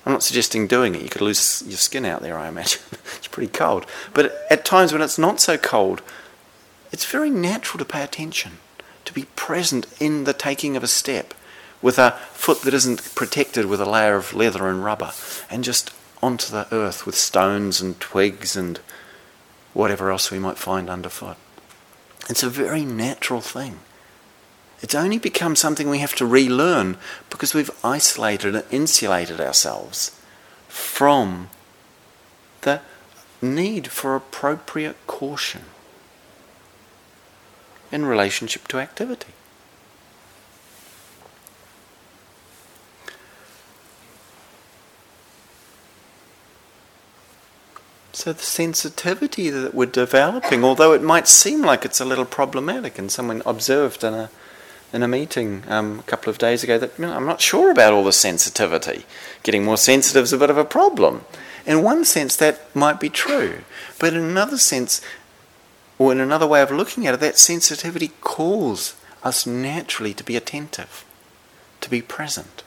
[0.05, 1.03] I'm not suggesting doing it.
[1.03, 2.81] You could lose your skin out there, I imagine.
[3.17, 3.87] it's pretty cold.
[4.13, 6.03] But at times when it's not so cold,
[6.93, 8.59] it's very natural to pay attention,
[9.05, 11.35] to be present in the taking of a step
[11.83, 15.13] with a foot that isn't protected with a layer of leather and rubber,
[15.51, 18.81] and just onto the earth with stones and twigs and
[19.77, 21.37] whatever else we might find underfoot.
[22.31, 23.81] It's a very natural thing.
[24.81, 26.97] It's only become something we have to relearn
[27.29, 30.19] because we've isolated and insulated ourselves
[30.67, 31.49] from
[32.63, 32.81] the
[33.43, 35.63] need for appropriate caution
[37.93, 39.33] in relationship to activity.
[48.17, 52.99] So the sensitivity that we're developing, although it might seem like it's a little problematic,
[52.99, 54.31] and someone observed in a
[54.91, 57.71] in a meeting um, a couple of days ago that you know, I'm not sure
[57.71, 59.05] about all the sensitivity.
[59.43, 61.27] Getting more sensitive is a bit of a problem.
[61.67, 63.59] In one sense, that might be true,
[63.99, 65.03] but in another sense,
[65.99, 70.37] or in another way of looking at it, that sensitivity calls us naturally to be
[70.37, 71.05] attentive,
[71.83, 72.63] to be present.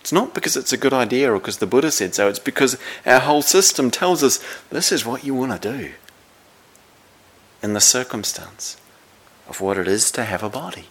[0.00, 2.78] It's not because it's a good idea or because the Buddha said so, it's because
[3.04, 5.92] our whole system tells us this is what you want to do
[7.62, 8.76] in the circumstance
[9.48, 10.86] of what it is to have a body.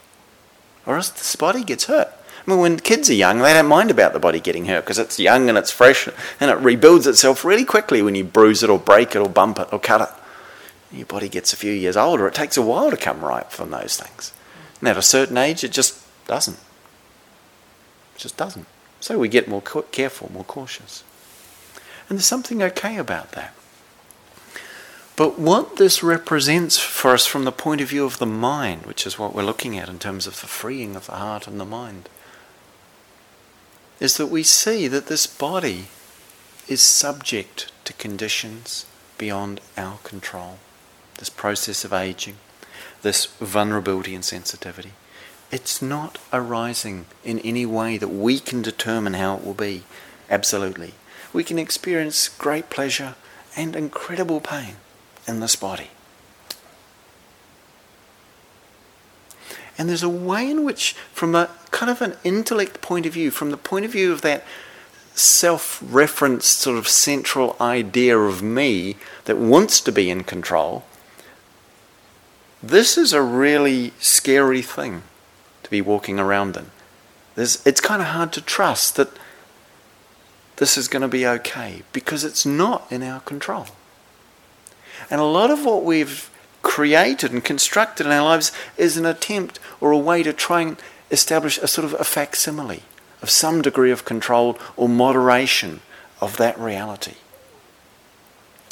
[0.86, 2.10] Or else this body gets hurt.
[2.46, 5.00] I mean, when kids are young, they don't mind about the body getting hurt because
[5.00, 6.08] it's young and it's fresh
[6.40, 9.60] and it rebuilds itself really quickly when you bruise it or break it or bump
[9.60, 10.96] it or cut it.
[10.96, 12.28] Your body gets a few years older.
[12.28, 14.34] It takes a while to come right from those things.
[14.80, 16.58] And at a certain age, it just doesn't.
[18.16, 18.66] It just doesn't.
[19.00, 21.04] So we get more careful, more cautious.
[22.08, 23.54] And there's something okay about that.
[25.16, 29.06] But what this represents for us from the point of view of the mind, which
[29.06, 31.66] is what we're looking at in terms of the freeing of the heart and the
[31.66, 32.08] mind,
[34.00, 35.88] is that we see that this body
[36.70, 38.86] is subject to conditions,
[39.18, 40.58] beyond our control.
[41.18, 42.38] This process of aging,
[43.02, 44.94] this vulnerability and sensitivity.
[45.52, 49.84] It's not arising in any way that we can determine how it will be.
[50.30, 50.94] Absolutely.
[51.34, 53.16] We can experience great pleasure
[53.56, 54.76] and incredible pain
[55.28, 55.90] in this body.
[59.78, 63.32] And there's a way in which, from a kind of an intellect point of view,
[63.32, 64.46] from the point of view of that
[65.16, 70.84] self referenced sort of central idea of me that wants to be in control,
[72.62, 75.04] this is a really scary thing
[75.70, 76.72] to be walking around in.
[77.36, 79.10] There's, it's kind of hard to trust that
[80.58, 83.68] this is going to be okay because it's not in our control.
[85.10, 86.30] And a lot of what we've
[86.62, 90.78] created and constructed in our lives is an attempt or a way to try and
[91.12, 92.84] establish a sort of a facsimile
[93.22, 95.82] of some degree of control or moderation
[96.20, 97.14] of that reality.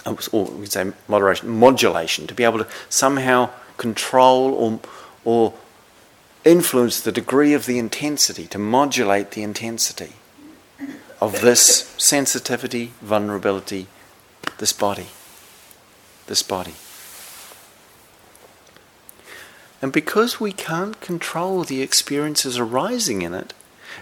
[0.05, 4.79] Or we could say moderation, modulation, to be able to somehow control or,
[5.23, 5.53] or
[6.47, 10.13] influence the degree of the intensity, to modulate the intensity
[11.19, 13.87] of this sensitivity, vulnerability,
[14.57, 15.07] this body.
[16.27, 16.75] This body.
[19.81, 23.53] And because we can't control the experiences arising in it,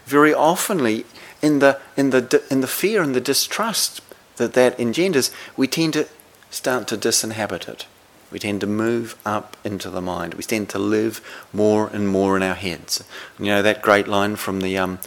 [0.05, 1.05] very oftenly
[1.41, 4.01] in the, in the, in the fear and the distrust
[4.37, 6.07] that that engenders, we tend to
[6.49, 7.85] start to disinhabit it.
[8.31, 10.33] We tend to move up into the mind.
[10.33, 11.21] We tend to live
[11.53, 13.03] more and more in our heads.
[13.39, 14.99] You know that great line from the um,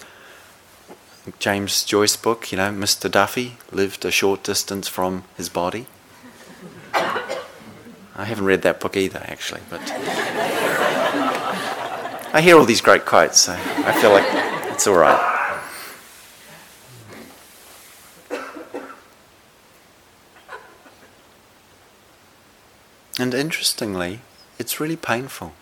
[1.38, 3.10] James Joyce book, you know, Mr.
[3.10, 5.86] Duffy lived a short distance from his body.
[6.94, 9.80] I haven't read that book either, actually, but
[12.32, 14.26] I hear all these great quotes, so I feel like
[14.72, 15.37] it's all right.
[23.18, 24.20] And interestingly,
[24.58, 25.52] it's really painful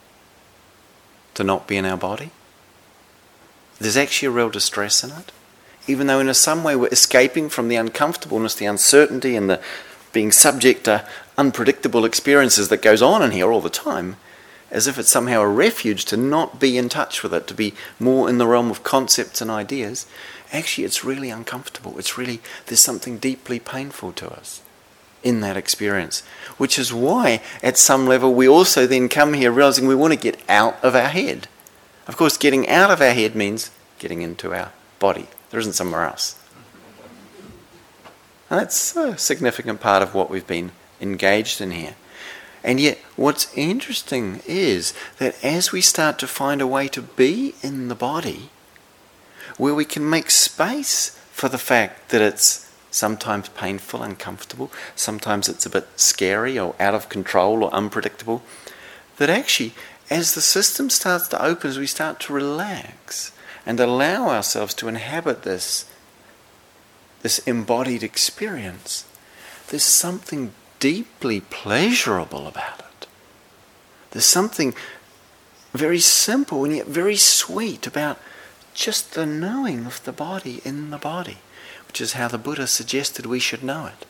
[1.34, 2.30] to not be in our body.
[3.78, 5.32] There's actually a real distress in it.
[5.86, 9.60] Even though, in a some way, we're escaping from the uncomfortableness, the uncertainty, and the
[10.12, 11.06] being subject to
[11.38, 14.16] unpredictable experiences that goes on in here all the time,
[14.70, 17.74] as if it's somehow a refuge to not be in touch with it, to be
[18.00, 20.06] more in the realm of concepts and ideas.
[20.52, 21.98] Actually, it's really uncomfortable.
[21.98, 24.62] It's really, there's something deeply painful to us
[25.26, 26.20] in that experience.
[26.56, 30.18] Which is why, at some level, we also then come here realizing we want to
[30.18, 31.48] get out of our head.
[32.06, 35.26] Of course, getting out of our head means getting into our body.
[35.50, 36.40] There isn't somewhere else.
[38.48, 41.96] And that's a significant part of what we've been engaged in here.
[42.62, 47.56] And yet, what's interesting is that as we start to find a way to be
[47.62, 48.50] in the body,
[49.56, 52.65] where we can make space for the fact that it's
[52.96, 58.42] sometimes painful, uncomfortable, sometimes it's a bit scary or out of control or unpredictable.
[59.18, 59.74] That actually,
[60.10, 63.32] as the system starts to open, as we start to relax
[63.64, 65.84] and allow ourselves to inhabit this,
[67.22, 69.04] this embodied experience,
[69.68, 73.06] there's something deeply pleasurable about it.
[74.12, 74.74] There's something
[75.72, 78.18] very simple and yet very sweet about
[78.72, 81.38] just the knowing of the body in the body
[81.86, 84.06] which is how the Buddha suggested we should know it.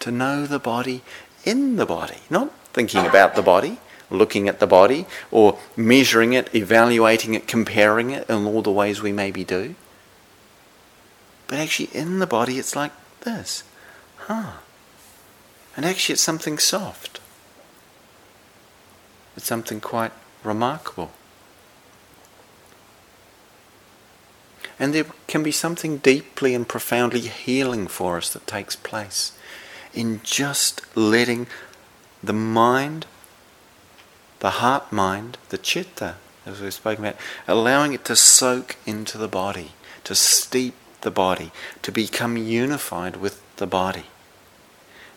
[0.00, 1.02] To know the body
[1.44, 3.78] in the body, not thinking about the body,
[4.10, 9.02] looking at the body, or measuring it, evaluating it, comparing it in all the ways
[9.02, 9.74] we maybe do.
[11.48, 13.64] But actually, in the body, it's like this.
[14.16, 14.52] Huh.
[15.76, 17.20] And actually, it's something soft.
[19.36, 21.10] It's something quite remarkable.
[24.78, 29.32] And there can be something deeply and profoundly healing for us that takes place
[29.92, 31.46] in just letting
[32.22, 33.06] the mind,
[34.40, 39.28] the heart mind, the chitta, as we've spoken about, allowing it to soak into the
[39.28, 44.04] body, to steep the body, to become unified with the body.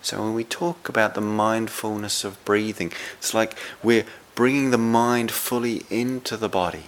[0.01, 4.05] So when we talk about the mindfulness of breathing, it's like we're
[4.35, 6.83] bringing the mind fully into the body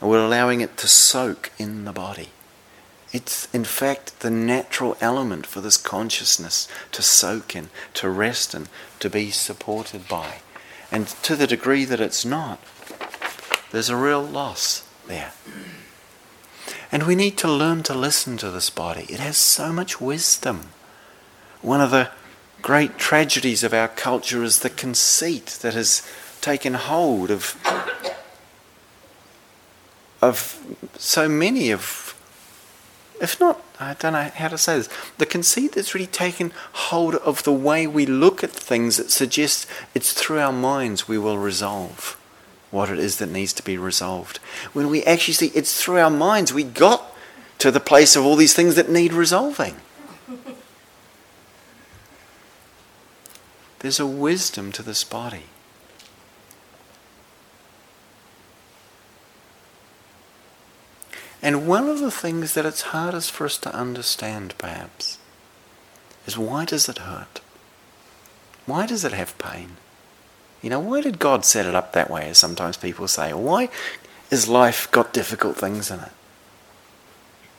[0.00, 2.30] and we're allowing it to soak in the body.
[3.12, 8.68] It's, in fact, the natural element for this consciousness to soak in, to rest in,
[9.00, 10.40] to be supported by.
[10.90, 12.60] And to the degree that it's not,
[13.70, 15.32] there's a real loss there.
[16.92, 19.06] And we need to learn to listen to this body.
[19.08, 20.68] It has so much wisdom.
[21.62, 22.10] One of the
[22.62, 26.06] great tragedies of our culture is the conceit that has
[26.40, 27.56] taken hold of
[30.20, 30.64] of
[30.96, 32.14] so many of,
[33.20, 34.88] if not I don't know how to say this.
[35.18, 39.66] The conceit that's really taken hold of the way we look at things that suggests
[39.94, 42.18] it's through our minds we will resolve
[42.70, 44.38] what it is that needs to be resolved.
[44.72, 47.14] When we actually see it's through our minds we got
[47.58, 49.76] to the place of all these things that need resolving.
[53.80, 55.44] There's a wisdom to this body.
[61.42, 65.18] And one of the things that it's hardest for us to understand, perhaps,
[66.26, 67.40] is why does it hurt?
[68.64, 69.76] Why does it have pain?
[70.62, 73.32] You know, why did God set it up that way, as sometimes people say?
[73.32, 73.68] Why
[74.30, 76.12] has life got difficult things in it?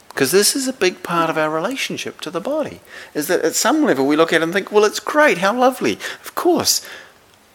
[0.10, 2.82] Because this is a big part of our relationship to the body.
[3.14, 5.58] Is that at some level we look at it and think, well, it's great, how
[5.58, 5.94] lovely.
[6.24, 6.86] Of course,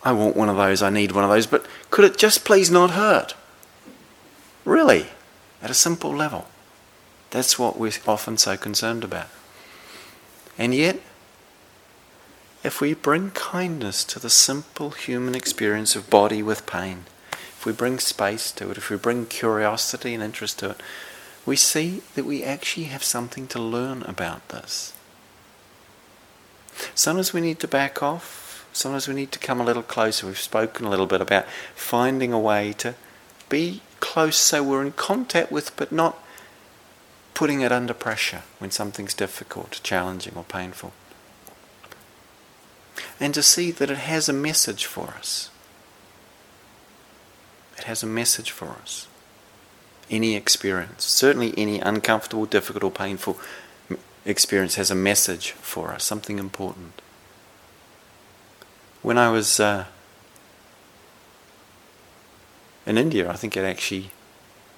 [0.05, 2.71] I want one of those, I need one of those, but could it just please
[2.71, 3.35] not hurt?
[4.65, 5.09] Really?
[5.63, 6.47] At a simple level.
[7.31, 9.29] That's what we're often so concerned about.
[10.59, 11.01] And yet,
[12.63, 17.73] if we bring kindness to the simple human experience of body with pain, if we
[17.73, 20.81] bring space to it, if we bring curiosity and interest to it,
[21.47, 24.93] we see that we actually have something to learn about this.
[26.95, 30.27] Sometimes we need to back off, sometimes we need to come a little closer.
[30.27, 32.95] We've spoken a little bit about finding a way to
[33.49, 36.19] be close so we're in contact with, but not
[37.33, 40.93] putting it under pressure when something's difficult, challenging, or painful.
[43.19, 45.49] And to see that it has a message for us.
[47.79, 49.07] It has a message for us
[50.13, 53.39] any experience, certainly any uncomfortable, difficult, or painful
[54.25, 57.01] experience, has a message for us, something important.
[59.01, 59.87] When I was uh,
[62.87, 64.11] in India, I think it actually,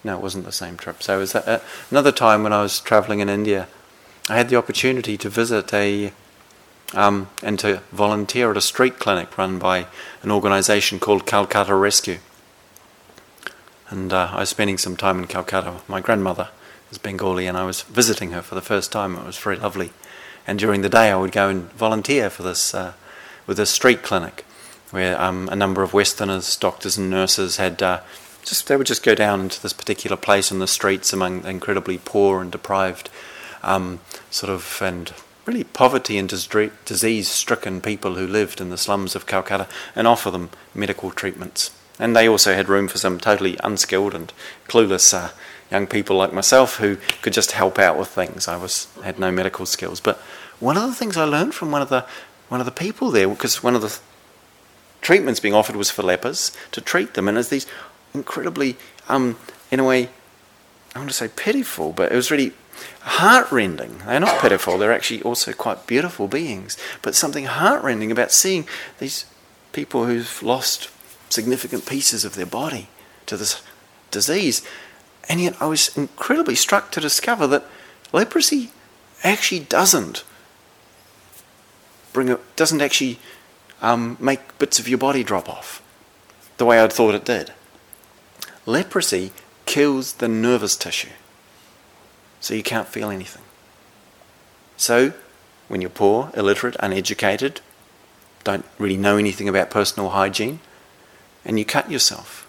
[0.02, 1.02] no, it wasn't the same trip.
[1.02, 3.68] So it was uh, another time when I was traveling in India,
[4.28, 6.12] I had the opportunity to visit a
[6.94, 9.86] um, and to volunteer at a street clinic run by
[10.22, 12.18] an organization called Calcutta Rescue
[13.94, 15.80] and uh, I was spending some time in Calcutta.
[15.88, 16.48] My grandmother
[16.90, 19.16] is Bengali, and I was visiting her for the first time.
[19.16, 19.92] It was very lovely.
[20.46, 22.94] And during the day, I would go and volunteer for this uh,
[23.46, 24.44] with a street clinic,
[24.94, 28.00] where um, a number of Westerners, doctors, and nurses had uh,
[28.44, 31.98] just they would just go down into this particular place in the streets among incredibly
[31.98, 33.10] poor and deprived,
[33.64, 33.98] um,
[34.30, 35.12] sort of and
[35.46, 39.66] really poverty and disease stricken people who lived in the slums of Calcutta
[39.96, 41.72] and offer them medical treatments.
[41.98, 44.32] And they also had room for some totally unskilled and
[44.68, 45.30] clueless uh,
[45.72, 48.46] young people like myself who could just help out with things.
[48.46, 50.18] I was had no medical skills, but
[50.60, 52.06] one of the things I learned from one of the
[52.48, 53.98] one of the people there, because one of the
[55.04, 57.66] treatments being offered was for lepers to treat them, and as these
[58.12, 58.76] incredibly,
[59.08, 59.38] um,
[59.70, 60.08] in a way,
[60.94, 62.52] I want to say pitiful, but it was really
[63.00, 63.98] heartrending.
[63.98, 66.76] They're not pitiful; they're actually also quite beautiful beings.
[67.02, 68.66] But something heartrending about seeing
[68.98, 69.26] these
[69.72, 70.90] people who've lost
[71.28, 72.88] significant pieces of their body
[73.26, 73.62] to this
[74.10, 74.66] disease.
[75.28, 77.64] And yet I was incredibly struck to discover that
[78.12, 78.70] leprosy
[79.22, 80.22] actually doesn't
[82.12, 83.18] bring a, doesn't actually
[83.84, 85.82] um, make bits of your body drop off
[86.56, 87.52] the way I'd thought it did.
[88.64, 89.30] Leprosy
[89.66, 91.10] kills the nervous tissue,
[92.40, 93.42] so you can't feel anything.
[94.78, 95.12] So,
[95.68, 97.60] when you're poor, illiterate, uneducated,
[98.42, 100.60] don't really know anything about personal hygiene,
[101.44, 102.48] and you cut yourself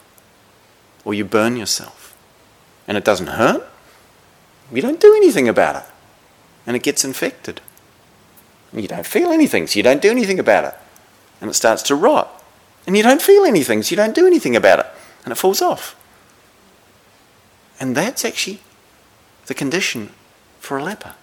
[1.03, 2.15] or you burn yourself
[2.87, 3.67] and it doesn't hurt,
[4.71, 5.89] you don't do anything about it
[6.65, 7.59] and it gets infected.
[8.71, 10.75] You don't feel anything, so you don't do anything about it.
[11.41, 12.43] And it starts to rot.
[12.87, 14.87] And you don't feel anything, so you don't do anything about it.
[15.23, 15.95] And it falls off.
[17.79, 18.59] And that's actually
[19.47, 20.11] the condition
[20.59, 21.15] for a leper.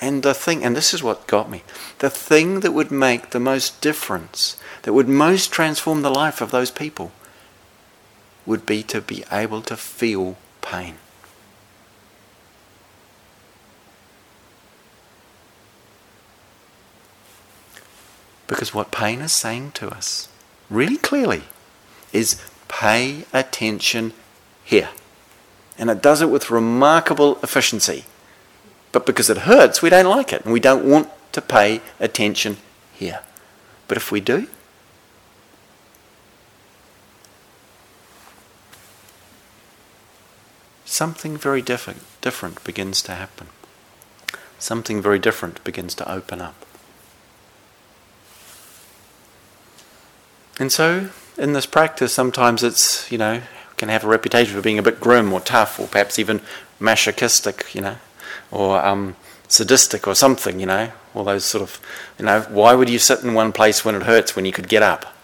[0.00, 1.62] And the thing, and this is what got me,
[1.98, 6.52] the thing that would make the most difference, that would most transform the life of
[6.52, 7.10] those people,
[8.46, 10.96] would be to be able to feel pain.
[18.48, 20.28] Because what pain is saying to us,
[20.68, 21.42] really clearly,
[22.12, 24.12] is pay attention
[24.64, 24.88] here.
[25.78, 28.04] And it does it with remarkable efficiency.
[28.90, 32.56] But because it hurts, we don't like it and we don't want to pay attention
[32.92, 33.20] here.
[33.86, 34.48] But if we do,
[40.84, 43.48] something very different, different begins to happen.
[44.58, 46.64] Something very different begins to open up.
[50.58, 53.42] And so, in this practice, sometimes it's, you know,
[53.76, 56.40] can have a reputation for being a bit grim or tough or perhaps even
[56.80, 57.96] masochistic, you know.
[58.50, 59.16] or um,
[59.48, 61.80] sadistic or something, you know, all those sort of,
[62.18, 64.68] you know, why would you sit in one place when it hurts when you could
[64.68, 65.14] get up?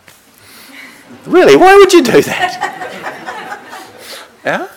[1.27, 3.61] Really, why would you do that?
[4.45, 4.69] yeah?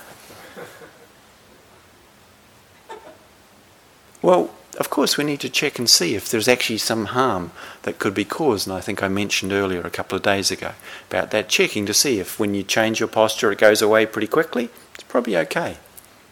[4.22, 7.52] Well, of course, we need to check and see if there's actually some harm
[7.82, 8.68] that could be caused.
[8.68, 10.74] And I think I mentioned earlier a couple of days ago
[11.10, 14.28] about that checking to see if when you change your posture it goes away pretty
[14.28, 14.70] quickly.
[14.94, 15.78] It's probably okay.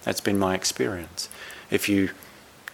[0.04, 1.28] That's been my experience.
[1.72, 2.12] If you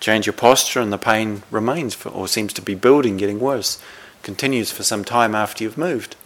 [0.01, 3.81] change your posture and the pain remains for, or seems to be building, getting worse,
[4.23, 6.17] continues for some time after you've moved,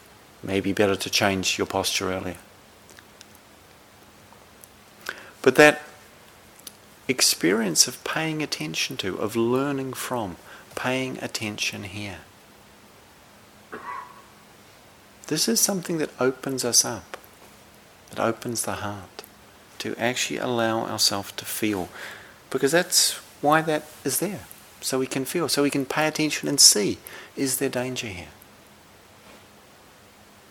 [0.42, 2.38] maybe better to change your posture earlier.
[5.44, 5.84] But that
[7.08, 10.38] experience of paying attention to, of learning from,
[10.76, 12.20] paying attention here.
[15.28, 17.18] This is something that opens us up,
[18.10, 19.24] that opens the heart
[19.80, 21.90] to actually allow ourselves to feel,
[22.50, 24.42] because that's why that is there,
[24.82, 26.98] so we can feel, so we can pay attention and see
[27.36, 28.30] is there danger here?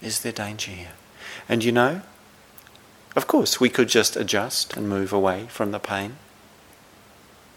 [0.03, 0.93] Is there danger here?
[1.49, 2.03] And you know,
[3.17, 6.17] of course, we could just adjust and move away from the pain.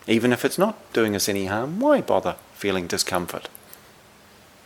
[0.08, 3.49] Even if it's not doing us any harm, why bother feeling discomfort?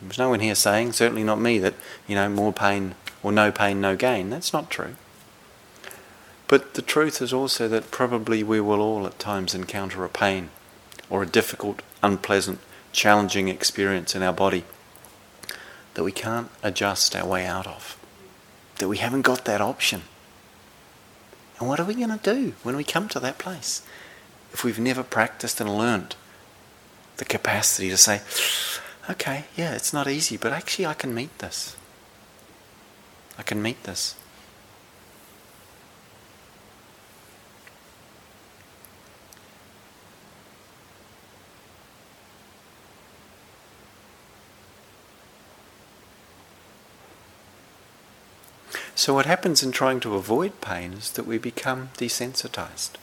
[0.00, 1.74] There's no one here saying, certainly not me, that,
[2.06, 4.30] you know, more pain or no pain, no gain.
[4.30, 4.96] That's not true.
[6.48, 10.50] But the truth is also that probably we will all at times encounter a pain
[11.08, 12.58] or a difficult, unpleasant,
[12.92, 14.64] challenging experience in our body
[15.94, 17.98] that we can't adjust our way out of,
[18.76, 20.02] that we haven't got that option.
[21.58, 23.82] And what are we going to do when we come to that place?
[24.52, 26.16] If we've never practiced and learned
[27.16, 28.20] the capacity to say,
[29.08, 31.76] okay, yeah, it's not easy, but actually I can meet this.
[33.38, 34.14] I can meet this.
[48.94, 53.01] So, what happens in trying to avoid pain is that we become desensitized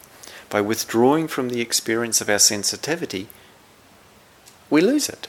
[0.49, 3.27] by withdrawing from the experience of our sensitivity,
[4.69, 5.27] we lose it.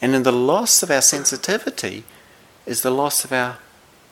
[0.00, 2.04] And in the loss of our sensitivity
[2.66, 3.58] is the loss of our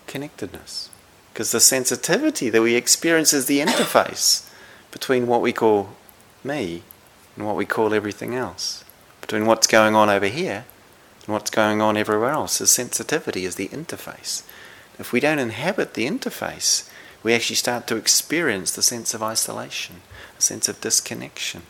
[0.07, 0.91] connectedness.
[1.33, 4.51] Because the sensitivity that we experience is the interface
[4.91, 5.91] between what we call
[6.43, 6.83] me
[7.37, 8.85] and what we call everything else.
[9.21, 10.65] Between what's going on over here
[11.25, 12.59] and what's going on everywhere else.
[12.59, 14.43] The sensitivity is the interface.
[14.99, 16.89] If we don't inhabit the interface,
[17.27, 19.97] we actually start to experience the sense of isolation,
[20.39, 21.63] a sense of disconnection.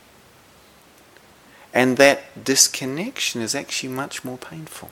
[1.72, 4.90] And that disconnection is actually much more painful.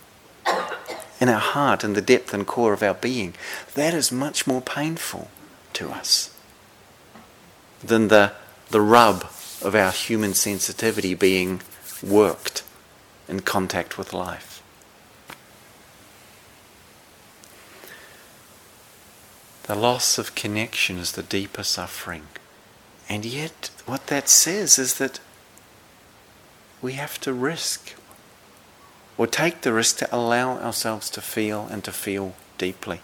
[1.20, 3.34] In our heart, in the depth and core of our being,
[3.74, 5.28] that is much more painful
[5.74, 6.34] to us
[7.82, 8.32] than the,
[8.70, 9.24] the rub
[9.60, 11.60] of our human sensitivity being
[12.02, 12.62] worked
[13.28, 14.53] in contact with life.
[19.64, 22.28] The loss of connection is the deeper suffering.
[23.08, 25.20] And yet, what that says is that
[26.82, 27.94] we have to risk
[29.16, 33.00] or take the risk to allow ourselves to feel and to feel deeply.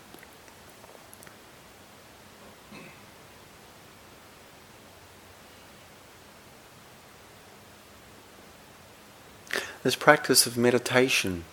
[9.83, 11.45] This practice of meditation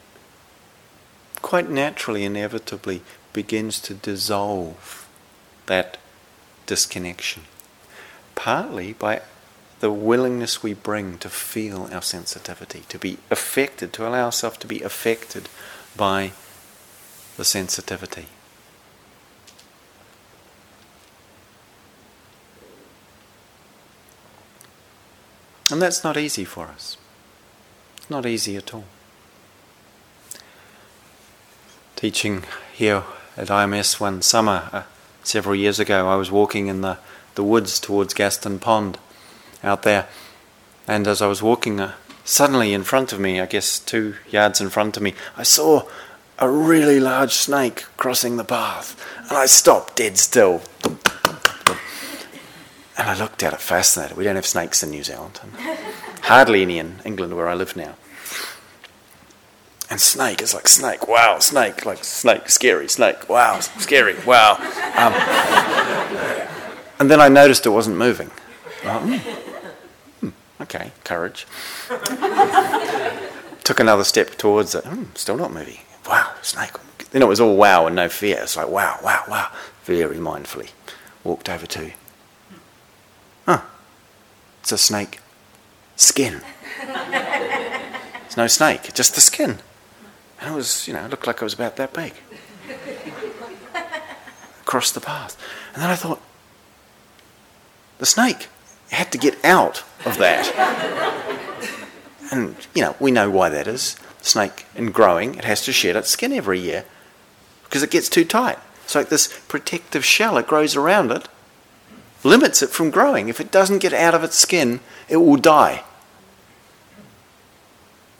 [1.41, 3.01] quite naturally, inevitably,
[3.37, 5.07] begins to dissolve
[5.67, 5.99] that
[6.65, 7.43] disconnection.
[8.33, 9.21] Partly by
[9.79, 14.65] the willingness we bring to feel our sensitivity, to be affected, to allow ourselves to
[14.65, 15.49] be affected
[15.95, 16.31] by
[17.37, 18.25] the sensitivity.
[25.69, 26.97] And that's not easy for us.
[27.97, 28.85] It's not easy at all.
[31.95, 33.03] Teaching here
[33.37, 34.83] at IMS one summer uh,
[35.23, 36.09] several years ago.
[36.09, 36.97] I was walking in the,
[37.35, 38.97] the woods towards Gaston Pond
[39.63, 40.07] out there,
[40.87, 41.93] and as I was walking, uh,
[42.25, 45.87] suddenly in front of me, I guess two yards in front of me, I saw
[46.39, 50.61] a really large snake crossing the path, and I stopped dead still.
[52.99, 54.17] And I looked at it fascinated.
[54.17, 55.39] We don't have snakes in New Zealand,
[56.23, 57.95] hardly any in England where I live now.
[59.89, 64.55] And snake is like snake, wow, snake, like snake, scary, snake, wow, scary, wow.
[64.95, 65.13] Um,
[66.99, 68.29] and then I noticed it wasn't moving.
[68.81, 69.19] mm,
[70.19, 70.29] hmm,
[70.61, 71.47] okay, courage.
[73.63, 74.83] Took another step towards it.
[74.83, 75.77] Mm, still not moving.
[76.07, 76.71] Wow, snake.
[77.11, 78.39] Then it was all wow and no fear.
[78.41, 79.51] It's like wow, wow, wow.
[79.85, 80.71] Very mindfully.
[81.23, 81.91] Walked over to.
[83.45, 83.61] Huh.
[84.61, 85.19] It's a snake
[85.95, 86.41] skin.
[86.85, 89.59] There's no snake, just the skin.
[90.39, 92.13] And it was, you know, looked like it was about that big.
[94.61, 95.41] Across the path.
[95.73, 96.21] And then I thought,
[97.99, 98.47] the snake
[98.91, 100.53] had to get out of that.
[102.31, 103.95] And, you know, we know why that is.
[104.21, 106.85] Snake, in growing, it has to shed its skin every year
[107.63, 108.59] because it gets too tight.
[108.83, 111.27] It's like this protective shell, it grows around it,
[112.23, 113.29] limits it from growing.
[113.29, 114.79] If it doesn't get out of its skin,
[115.09, 115.83] it will die.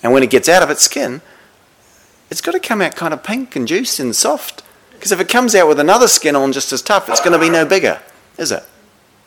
[0.03, 1.21] And when it gets out of its skin,
[2.29, 4.63] it's got to come out kind of pink and juicy and soft.
[4.91, 7.39] Because if it comes out with another skin on just as tough, it's going to
[7.39, 8.01] be no bigger,
[8.37, 8.63] is it?
[8.63, 8.63] it?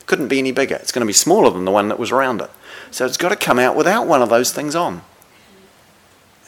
[0.05, 0.75] Couldn't be any bigger.
[0.75, 2.49] It's going to be smaller than the one that was around it.
[2.91, 5.01] So it's got to come out without one of those things on.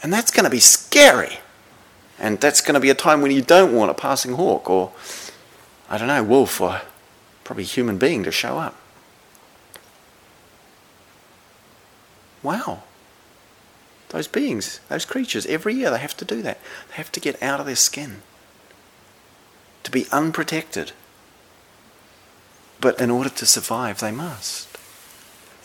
[0.02, 1.38] And that's going to be scary.
[2.18, 4.92] And that's going to be a time when you don't want a passing hawk or,
[5.88, 6.82] I don't know, wolf or
[7.42, 8.76] probably human being to show up.
[12.42, 12.82] Wow.
[14.14, 16.60] Those beings, those creatures, every year they have to do that.
[16.88, 18.22] They have to get out of their skin.
[19.82, 20.92] To be unprotected.
[22.80, 24.68] But in order to survive, they must.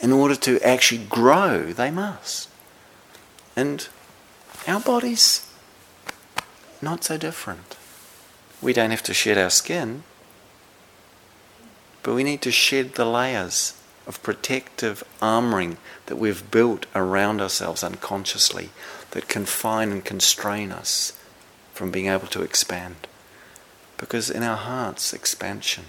[0.01, 2.49] In order to actually grow, they must.
[3.55, 3.87] And
[4.67, 5.47] our bodies,
[6.81, 7.77] not so different.
[8.63, 10.01] We don't have to shed our skin,
[12.01, 13.78] but we need to shed the layers
[14.09, 18.71] of protective armoring that we've built around ourselves unconsciously
[19.11, 21.13] that confine and constrain us
[21.75, 22.95] from being able to expand.
[23.97, 25.85] Because in our hearts, expansion,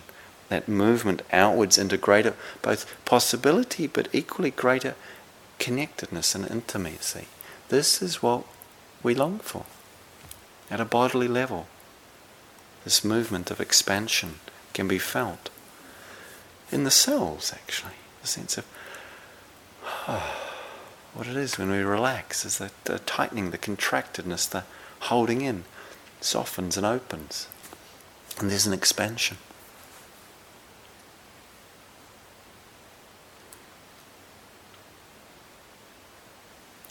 [0.50, 4.96] that movement outwards into greater both possibility but equally greater
[5.58, 7.26] connectedness and intimacy.
[7.70, 8.44] This is what
[9.02, 9.64] we long for
[10.70, 11.68] at a bodily level.
[12.84, 14.40] This movement of expansion
[14.74, 15.48] can be felt
[16.70, 17.99] in the cells, actually.
[18.22, 18.66] The sense of
[20.08, 20.36] oh,
[21.14, 24.64] what it is when we relax is that the tightening, the contractedness, the
[25.00, 25.64] holding in
[26.20, 27.48] softens and opens.
[28.38, 29.38] And there's an expansion.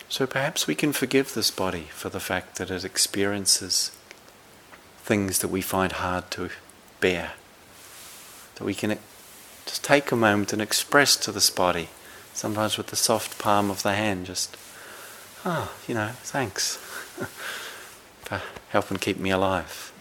[0.10, 3.92] So perhaps we can forgive this body for the fact that it experiences
[4.98, 6.50] things that we find hard to
[7.00, 7.34] bear.
[8.56, 8.98] That we can
[9.70, 11.90] just take a moment and express to this body,
[12.34, 14.58] sometimes with the soft palm of the hand, just,
[15.46, 16.78] ah, oh, you know, thanks
[18.26, 19.94] for helping keep me alive.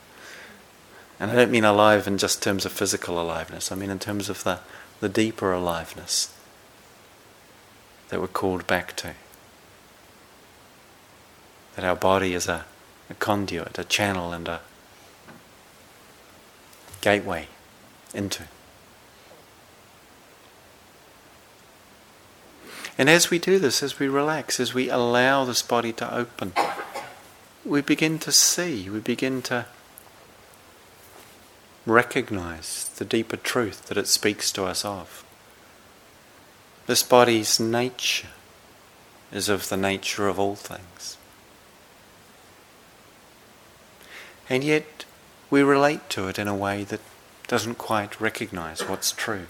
[1.20, 4.30] And I don't mean alive in just terms of physical aliveness, I mean in terms
[4.30, 4.60] of the,
[5.00, 6.34] the deeper aliveness
[8.08, 9.12] that we're called back to
[11.76, 12.64] that our body is a,
[13.10, 14.62] a conduit, a channel, and a
[17.02, 17.48] gateway
[18.14, 18.44] into.
[22.98, 26.52] And as we do this, as we relax, as we allow this body to open,
[27.64, 29.66] we begin to see, we begin to
[31.86, 35.24] recognize the deeper truth that it speaks to us of.
[36.86, 38.28] This body's nature
[39.30, 41.16] is of the nature of all things.
[44.50, 45.04] And yet
[45.50, 47.00] we relate to it in a way that
[47.46, 49.46] doesn't quite recognize what's true.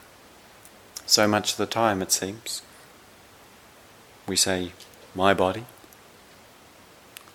[1.07, 2.62] So much of the time, it seems,
[4.28, 4.72] we say,
[5.14, 5.64] my body,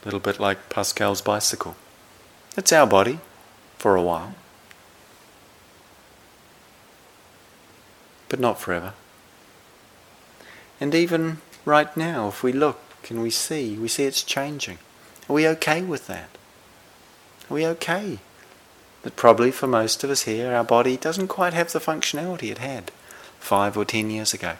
[0.01, 1.75] a little bit like Pascal's bicycle.
[2.55, 3.19] It's our body
[3.77, 4.35] for a while,
[8.29, 8.93] but not forever.
[10.79, 12.79] And even right now, if we look
[13.09, 14.77] and we see, we see it's changing.
[15.29, 16.29] Are we okay with that?
[17.49, 18.19] Are we okay?
[19.01, 22.59] But probably for most of us here, our body doesn't quite have the functionality it
[22.59, 22.91] had
[23.39, 24.55] five or ten years ago.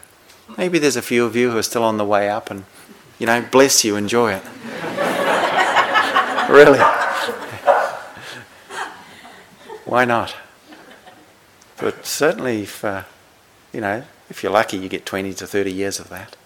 [0.56, 2.64] Maybe there's a few of you who are still on the way up, and
[3.18, 4.42] you know, bless you, enjoy it.
[6.50, 6.78] really.
[9.84, 10.34] Why not?
[11.78, 13.04] But certainly, if, uh,
[13.72, 16.36] you know, if you're lucky, you get 20 to 30 years of that.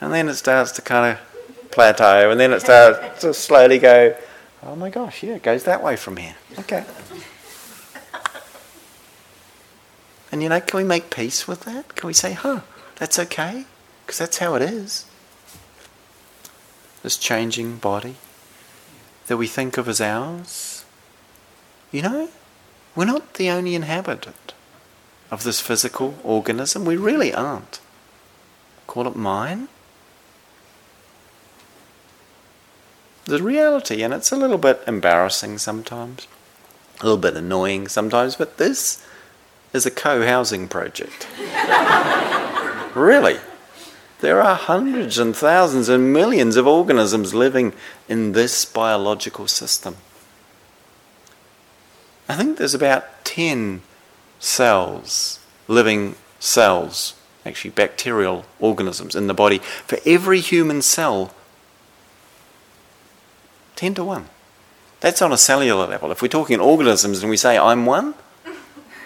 [0.00, 4.16] And then it starts to kind of plateau, and then it starts to slowly go
[4.64, 6.36] Oh my gosh, yeah, it goes that way from here.
[6.58, 6.84] Okay.
[10.30, 11.94] And you know, can we make peace with that?
[11.94, 12.60] Can we say, huh,
[12.96, 13.64] that's okay?
[14.04, 15.06] Because that's how it is.
[17.02, 18.16] This changing body
[19.26, 20.84] that we think of as ours.
[21.90, 22.28] You know,
[22.94, 24.54] we're not the only inhabitant
[25.30, 26.84] of this physical organism.
[26.84, 27.80] We really aren't.
[28.86, 29.68] Call it mine.
[33.24, 36.26] the reality, and it's a little bit embarrassing sometimes,
[37.00, 39.04] a little bit annoying sometimes, but this
[39.72, 41.26] is a co housing project.
[42.94, 43.38] really.
[44.20, 47.72] There are hundreds and thousands and millions of organisms living
[48.08, 49.96] in this biological system.
[52.28, 53.82] I think there's about 10
[54.38, 57.14] cells, living cells,
[57.44, 59.58] actually bacterial organisms in the body.
[59.58, 61.34] For every human cell,
[63.76, 64.26] 10 to 1.
[65.00, 66.12] That's on a cellular level.
[66.12, 68.14] If we're talking organisms and we say, I'm one,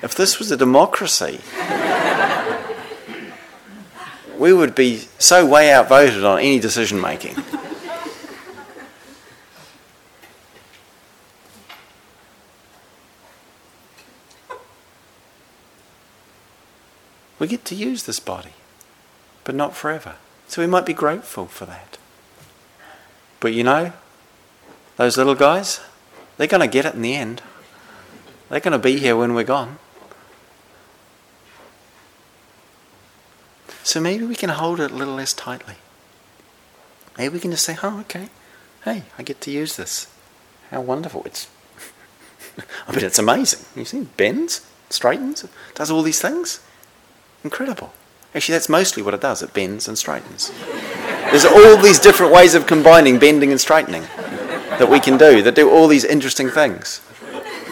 [0.02, 1.40] if this was a democracy,
[4.38, 7.36] we would be so way outvoted on any decision making.
[17.38, 18.54] We get to use this body,
[19.44, 20.16] but not forever.
[20.48, 21.98] So we might be grateful for that.
[23.40, 23.92] But you know,
[24.96, 25.80] those little guys,
[26.36, 27.42] they're going to get it in the end.
[28.48, 29.78] They're going to be here when we're gone.
[33.86, 35.76] So maybe we can hold it a little less tightly.
[37.16, 38.30] Maybe we can just say, oh, okay,
[38.84, 40.08] hey, I get to use this.
[40.72, 41.22] How wonderful.
[41.24, 41.46] It's,
[42.88, 43.64] I mean, it's amazing.
[43.76, 46.58] You see, it bends, straightens, does all these things.
[47.44, 47.92] Incredible.
[48.34, 49.40] Actually, that's mostly what it does.
[49.40, 50.50] It bends and straightens.
[51.30, 55.54] There's all these different ways of combining bending and straightening that we can do that
[55.54, 57.00] do all these interesting things.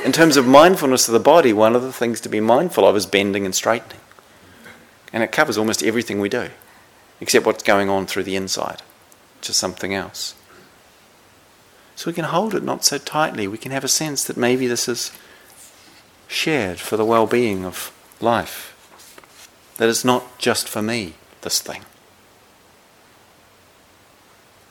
[0.04, 2.94] In terms of mindfulness of the body, one of the things to be mindful of
[2.94, 3.98] is bending and straightening.
[5.14, 6.50] And it covers almost everything we do,
[7.20, 8.82] except what's going on through the inside,
[9.38, 10.34] which is something else.
[11.94, 13.46] So we can hold it not so tightly.
[13.46, 15.12] We can have a sense that maybe this is
[16.26, 18.72] shared for the well being of life.
[19.76, 21.84] That it's not just for me, this thing.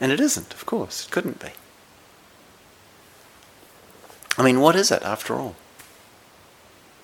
[0.01, 1.05] And it isn't, of course.
[1.05, 1.51] It couldn't be.
[4.37, 5.55] I mean, what is it after all?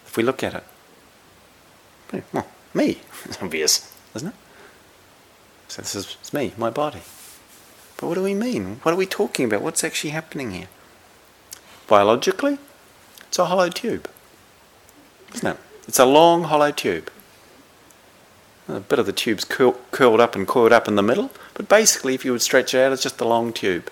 [0.06, 0.56] If we look at
[2.14, 2.99] it, well, me.
[3.26, 4.36] It's obvious, isn't it?
[5.67, 7.01] So this is it's me, my body.
[7.97, 8.80] But what do we mean?
[8.84, 9.61] What are we talking about?
[9.61, 10.67] What's actually happening here?
[11.88, 12.57] Biologically,
[13.28, 14.09] it's a hollow tube.
[15.34, 15.57] Isn't it?
[15.88, 17.11] It's a long hollow tube.
[18.67, 21.67] A bit of the tube's curl, curled up and coiled up in the middle, but
[21.67, 23.89] basically, if you would stretch it out, it's just a long tube.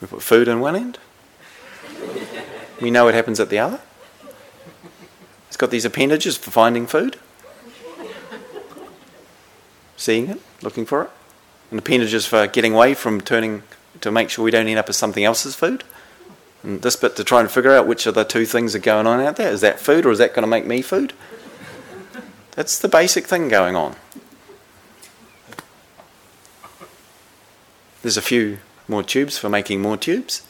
[0.00, 0.98] We put food in one end.
[2.80, 3.80] We know what happens at the other
[5.62, 7.16] got these appendages for finding food,
[9.96, 11.10] seeing it, looking for it,
[11.70, 13.62] and appendages for getting away from turning
[14.00, 15.84] to make sure we don't end up as something else's food.
[16.64, 19.06] And this bit to try and figure out which of the two things are going
[19.06, 19.52] on out there.
[19.52, 21.12] Is that food or is that going to make me food?
[22.56, 23.94] That's the basic thing going on.
[28.02, 28.58] There's a few
[28.88, 30.42] more tubes for making more tubes.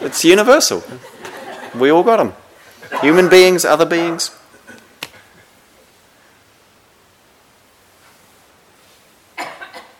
[0.00, 0.82] It's universal.
[1.74, 2.34] We all got them.
[3.02, 4.36] Human beings, other beings.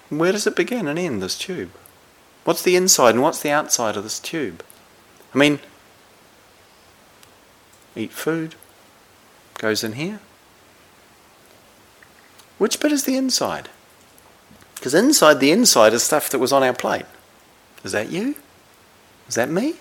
[0.08, 1.70] Where does it begin and end, this tube?
[2.44, 4.64] What's the inside and what's the outside of this tube?
[5.32, 5.60] I mean,
[7.94, 8.56] eat food,
[9.58, 10.18] goes in here.
[12.58, 13.68] Which bit is the inside?
[14.74, 17.06] Because inside the inside is stuff that was on our plate.
[17.84, 18.34] Is that you?
[19.28, 19.76] Is that me?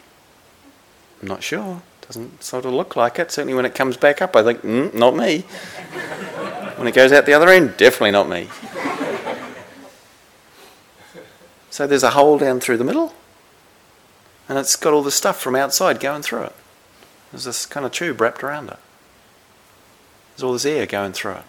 [1.22, 1.82] I'm not sure.
[2.01, 3.32] Doesn't sort of look like it.
[3.32, 5.41] Certainly when it comes back up, I think, mm, not me.
[6.76, 8.47] when it goes out the other end, definitely not me.
[11.70, 13.13] So there's a hole down through the middle,
[14.49, 16.55] and it's got all the stuff from outside going through it.
[17.32, 18.80] There's this kind of tube wrapped around it.
[20.32, 21.43] There's all this air going through it.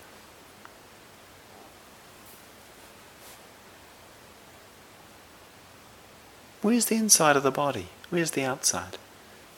[6.62, 7.86] Where's the inside of the body?
[8.10, 8.98] Where's the outside?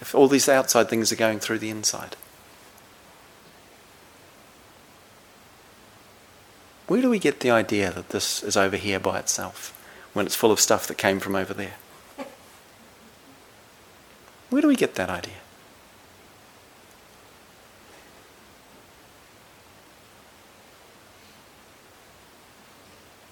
[0.03, 2.17] If all these outside things are going through the inside?
[6.89, 9.79] Where do we get the idea that this is over here by itself
[10.13, 11.77] when it's full of stuff that came from over there?
[14.51, 15.35] Where do we get that idea?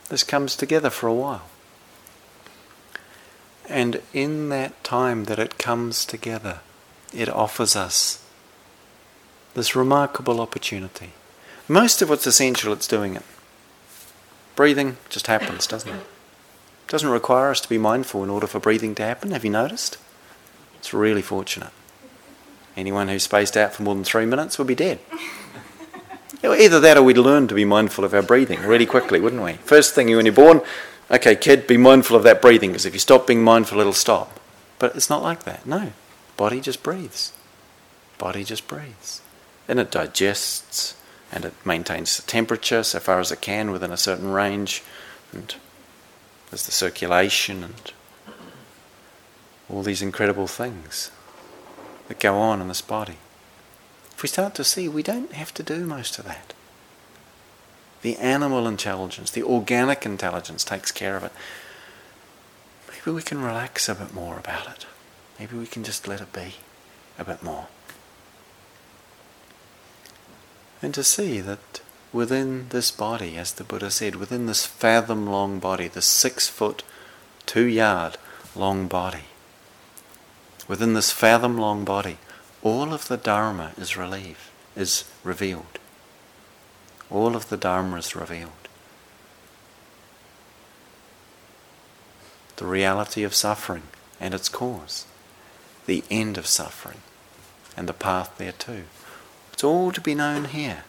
[0.08, 1.42] This comes together for a while.
[3.70, 6.58] And in that time that it comes together,
[7.14, 8.22] it offers us
[9.54, 11.10] this remarkable opportunity.
[11.68, 13.22] Most of what's essential, it's doing it.
[14.56, 16.00] Breathing just happens, doesn't it?
[16.00, 19.30] It doesn't require us to be mindful in order for breathing to happen.
[19.30, 19.96] Have you noticed?
[20.78, 21.70] It's really fortunate.
[22.76, 24.98] Anyone who's spaced out for more than three minutes will be dead.
[26.42, 29.52] Either that or we'd learn to be mindful of our breathing really quickly, wouldn't we?
[29.54, 30.60] First thing when you're born,
[31.10, 34.38] okay, kid, be mindful of that breathing, because if you stop being mindful, it'll stop.
[34.78, 35.66] But it's not like that.
[35.66, 35.92] No.
[36.36, 37.32] Body just breathes.
[38.18, 39.20] body just breathes.
[39.68, 40.96] And it digests
[41.32, 44.82] and it maintains the temperature so far as it can within a certain range.
[45.32, 45.54] And
[46.50, 47.92] there's the circulation and
[49.68, 51.10] all these incredible things
[52.08, 53.18] that go on in this body.
[54.12, 56.52] If we start to see, we don't have to do most of that.
[58.02, 61.32] The animal intelligence, the organic intelligence takes care of it.
[62.88, 64.86] Maybe we can relax a bit more about it.
[65.38, 66.54] Maybe we can just let it be
[67.18, 67.66] a bit more.
[70.82, 71.80] And to see that
[72.12, 76.82] within this body, as the Buddha said, within this fathom long body, this six foot,
[77.46, 78.16] two yard
[78.56, 79.24] long body,
[80.66, 82.18] within this fathom long body,
[82.62, 85.78] all of the Dharma is relieved, is revealed.
[87.10, 88.52] All of the Dharma is revealed.
[92.56, 93.84] The reality of suffering
[94.20, 95.06] and its cause,
[95.86, 96.98] the end of suffering
[97.76, 98.82] and the path thereto.
[99.52, 100.84] It's all to be known here,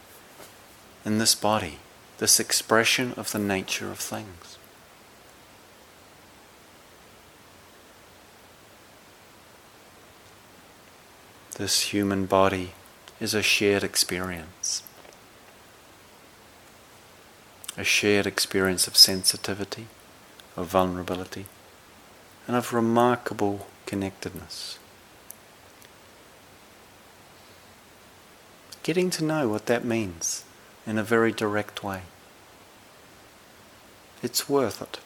[1.06, 1.80] in this body,
[2.20, 4.58] this expression of the nature of things.
[11.58, 12.72] This human body
[13.20, 14.84] is a shared experience.
[17.82, 19.88] A shared experience of sensitivity,
[20.56, 21.48] of vulnerability,
[22.46, 24.78] and of remarkable connectedness.
[28.84, 30.44] Getting to know what that means
[30.86, 32.04] in a very direct way.
[34.22, 35.00] It's worth it.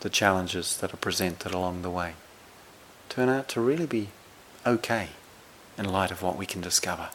[0.00, 2.16] The challenges that are presented along the way
[3.08, 4.08] turn out to really be
[4.66, 5.08] okay
[5.78, 7.08] in light of what we can discover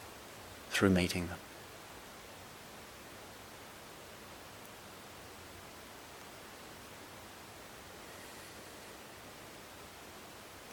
[0.70, 1.38] through meeting them.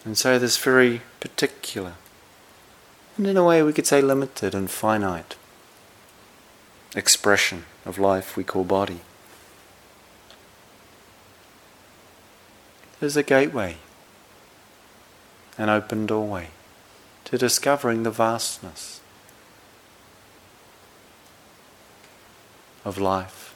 [0.05, 1.93] And so, this very particular,
[3.17, 5.35] and in a way we could say limited and finite,
[6.95, 9.01] expression of life we call body
[13.01, 13.77] is a gateway,
[15.57, 16.49] an open doorway
[17.25, 19.01] to discovering the vastness
[22.83, 23.55] of life,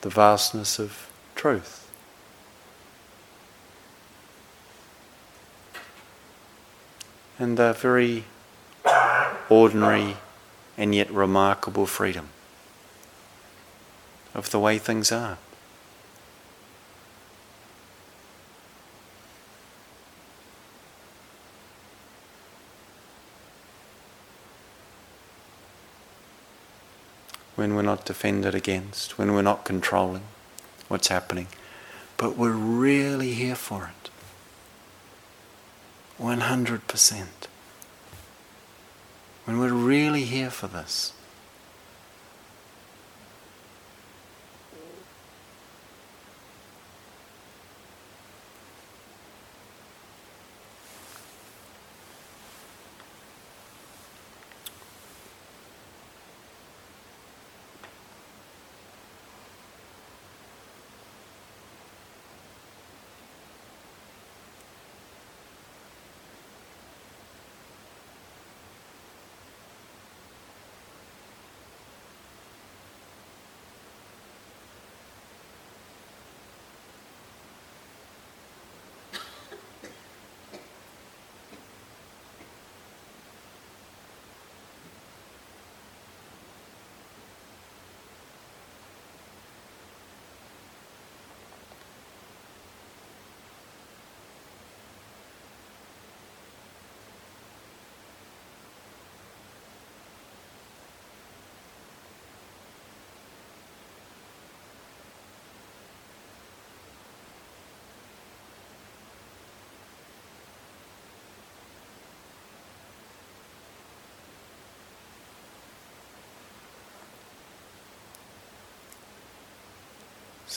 [0.00, 1.87] the vastness of truth.
[7.38, 8.24] And the very
[9.48, 10.16] ordinary
[10.76, 12.28] and yet remarkable freedom
[14.34, 15.38] of the way things are.
[27.58, 30.22] when we're not defended against, when we're not controlling
[30.86, 31.48] what's happening,
[32.16, 34.10] but we're really here for it.
[36.18, 37.26] 100%.
[39.44, 41.12] When we're really here for this.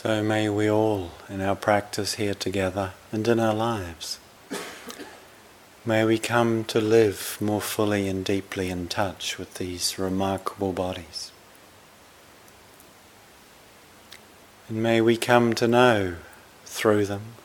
[0.02, 4.18] So may we all, in our practice here together and in our lives,
[5.86, 11.32] may we come to live more fully and deeply in touch with these remarkable bodies.
[14.68, 16.16] And may we come to know
[16.66, 17.36] through them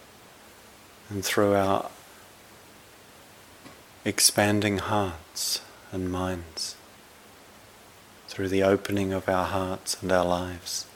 [1.11, 1.90] and through our
[4.02, 5.61] expanding hearts
[5.92, 6.74] and minds,
[8.28, 10.86] through the opening of our hearts and our lives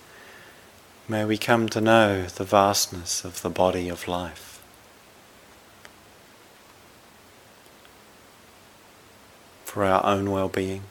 [1.11, 4.63] May we come to know the vastness of the body of life.
[9.65, 10.85] For our own well being,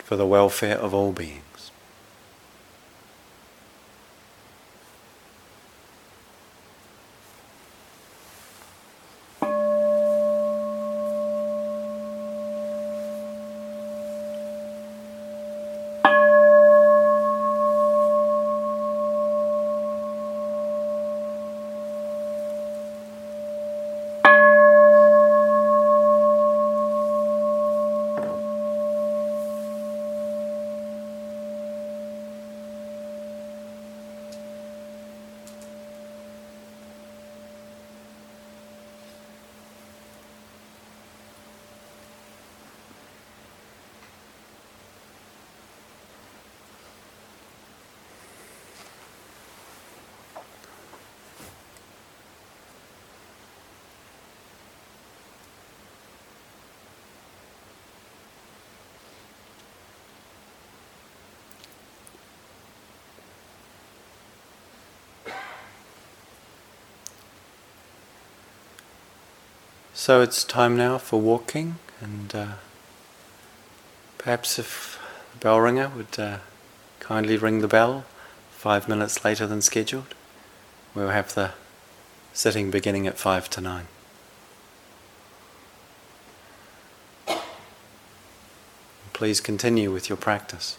[0.00, 1.53] for the welfare of all beings.
[70.04, 72.46] So it's time now for walking, and uh,
[74.18, 75.00] perhaps if
[75.32, 76.40] the bell ringer would uh,
[77.00, 78.04] kindly ring the bell
[78.50, 80.14] five minutes later than scheduled,
[80.94, 81.52] we'll have the
[82.34, 83.86] sitting beginning at five to nine.
[89.14, 90.76] Please continue with your practice.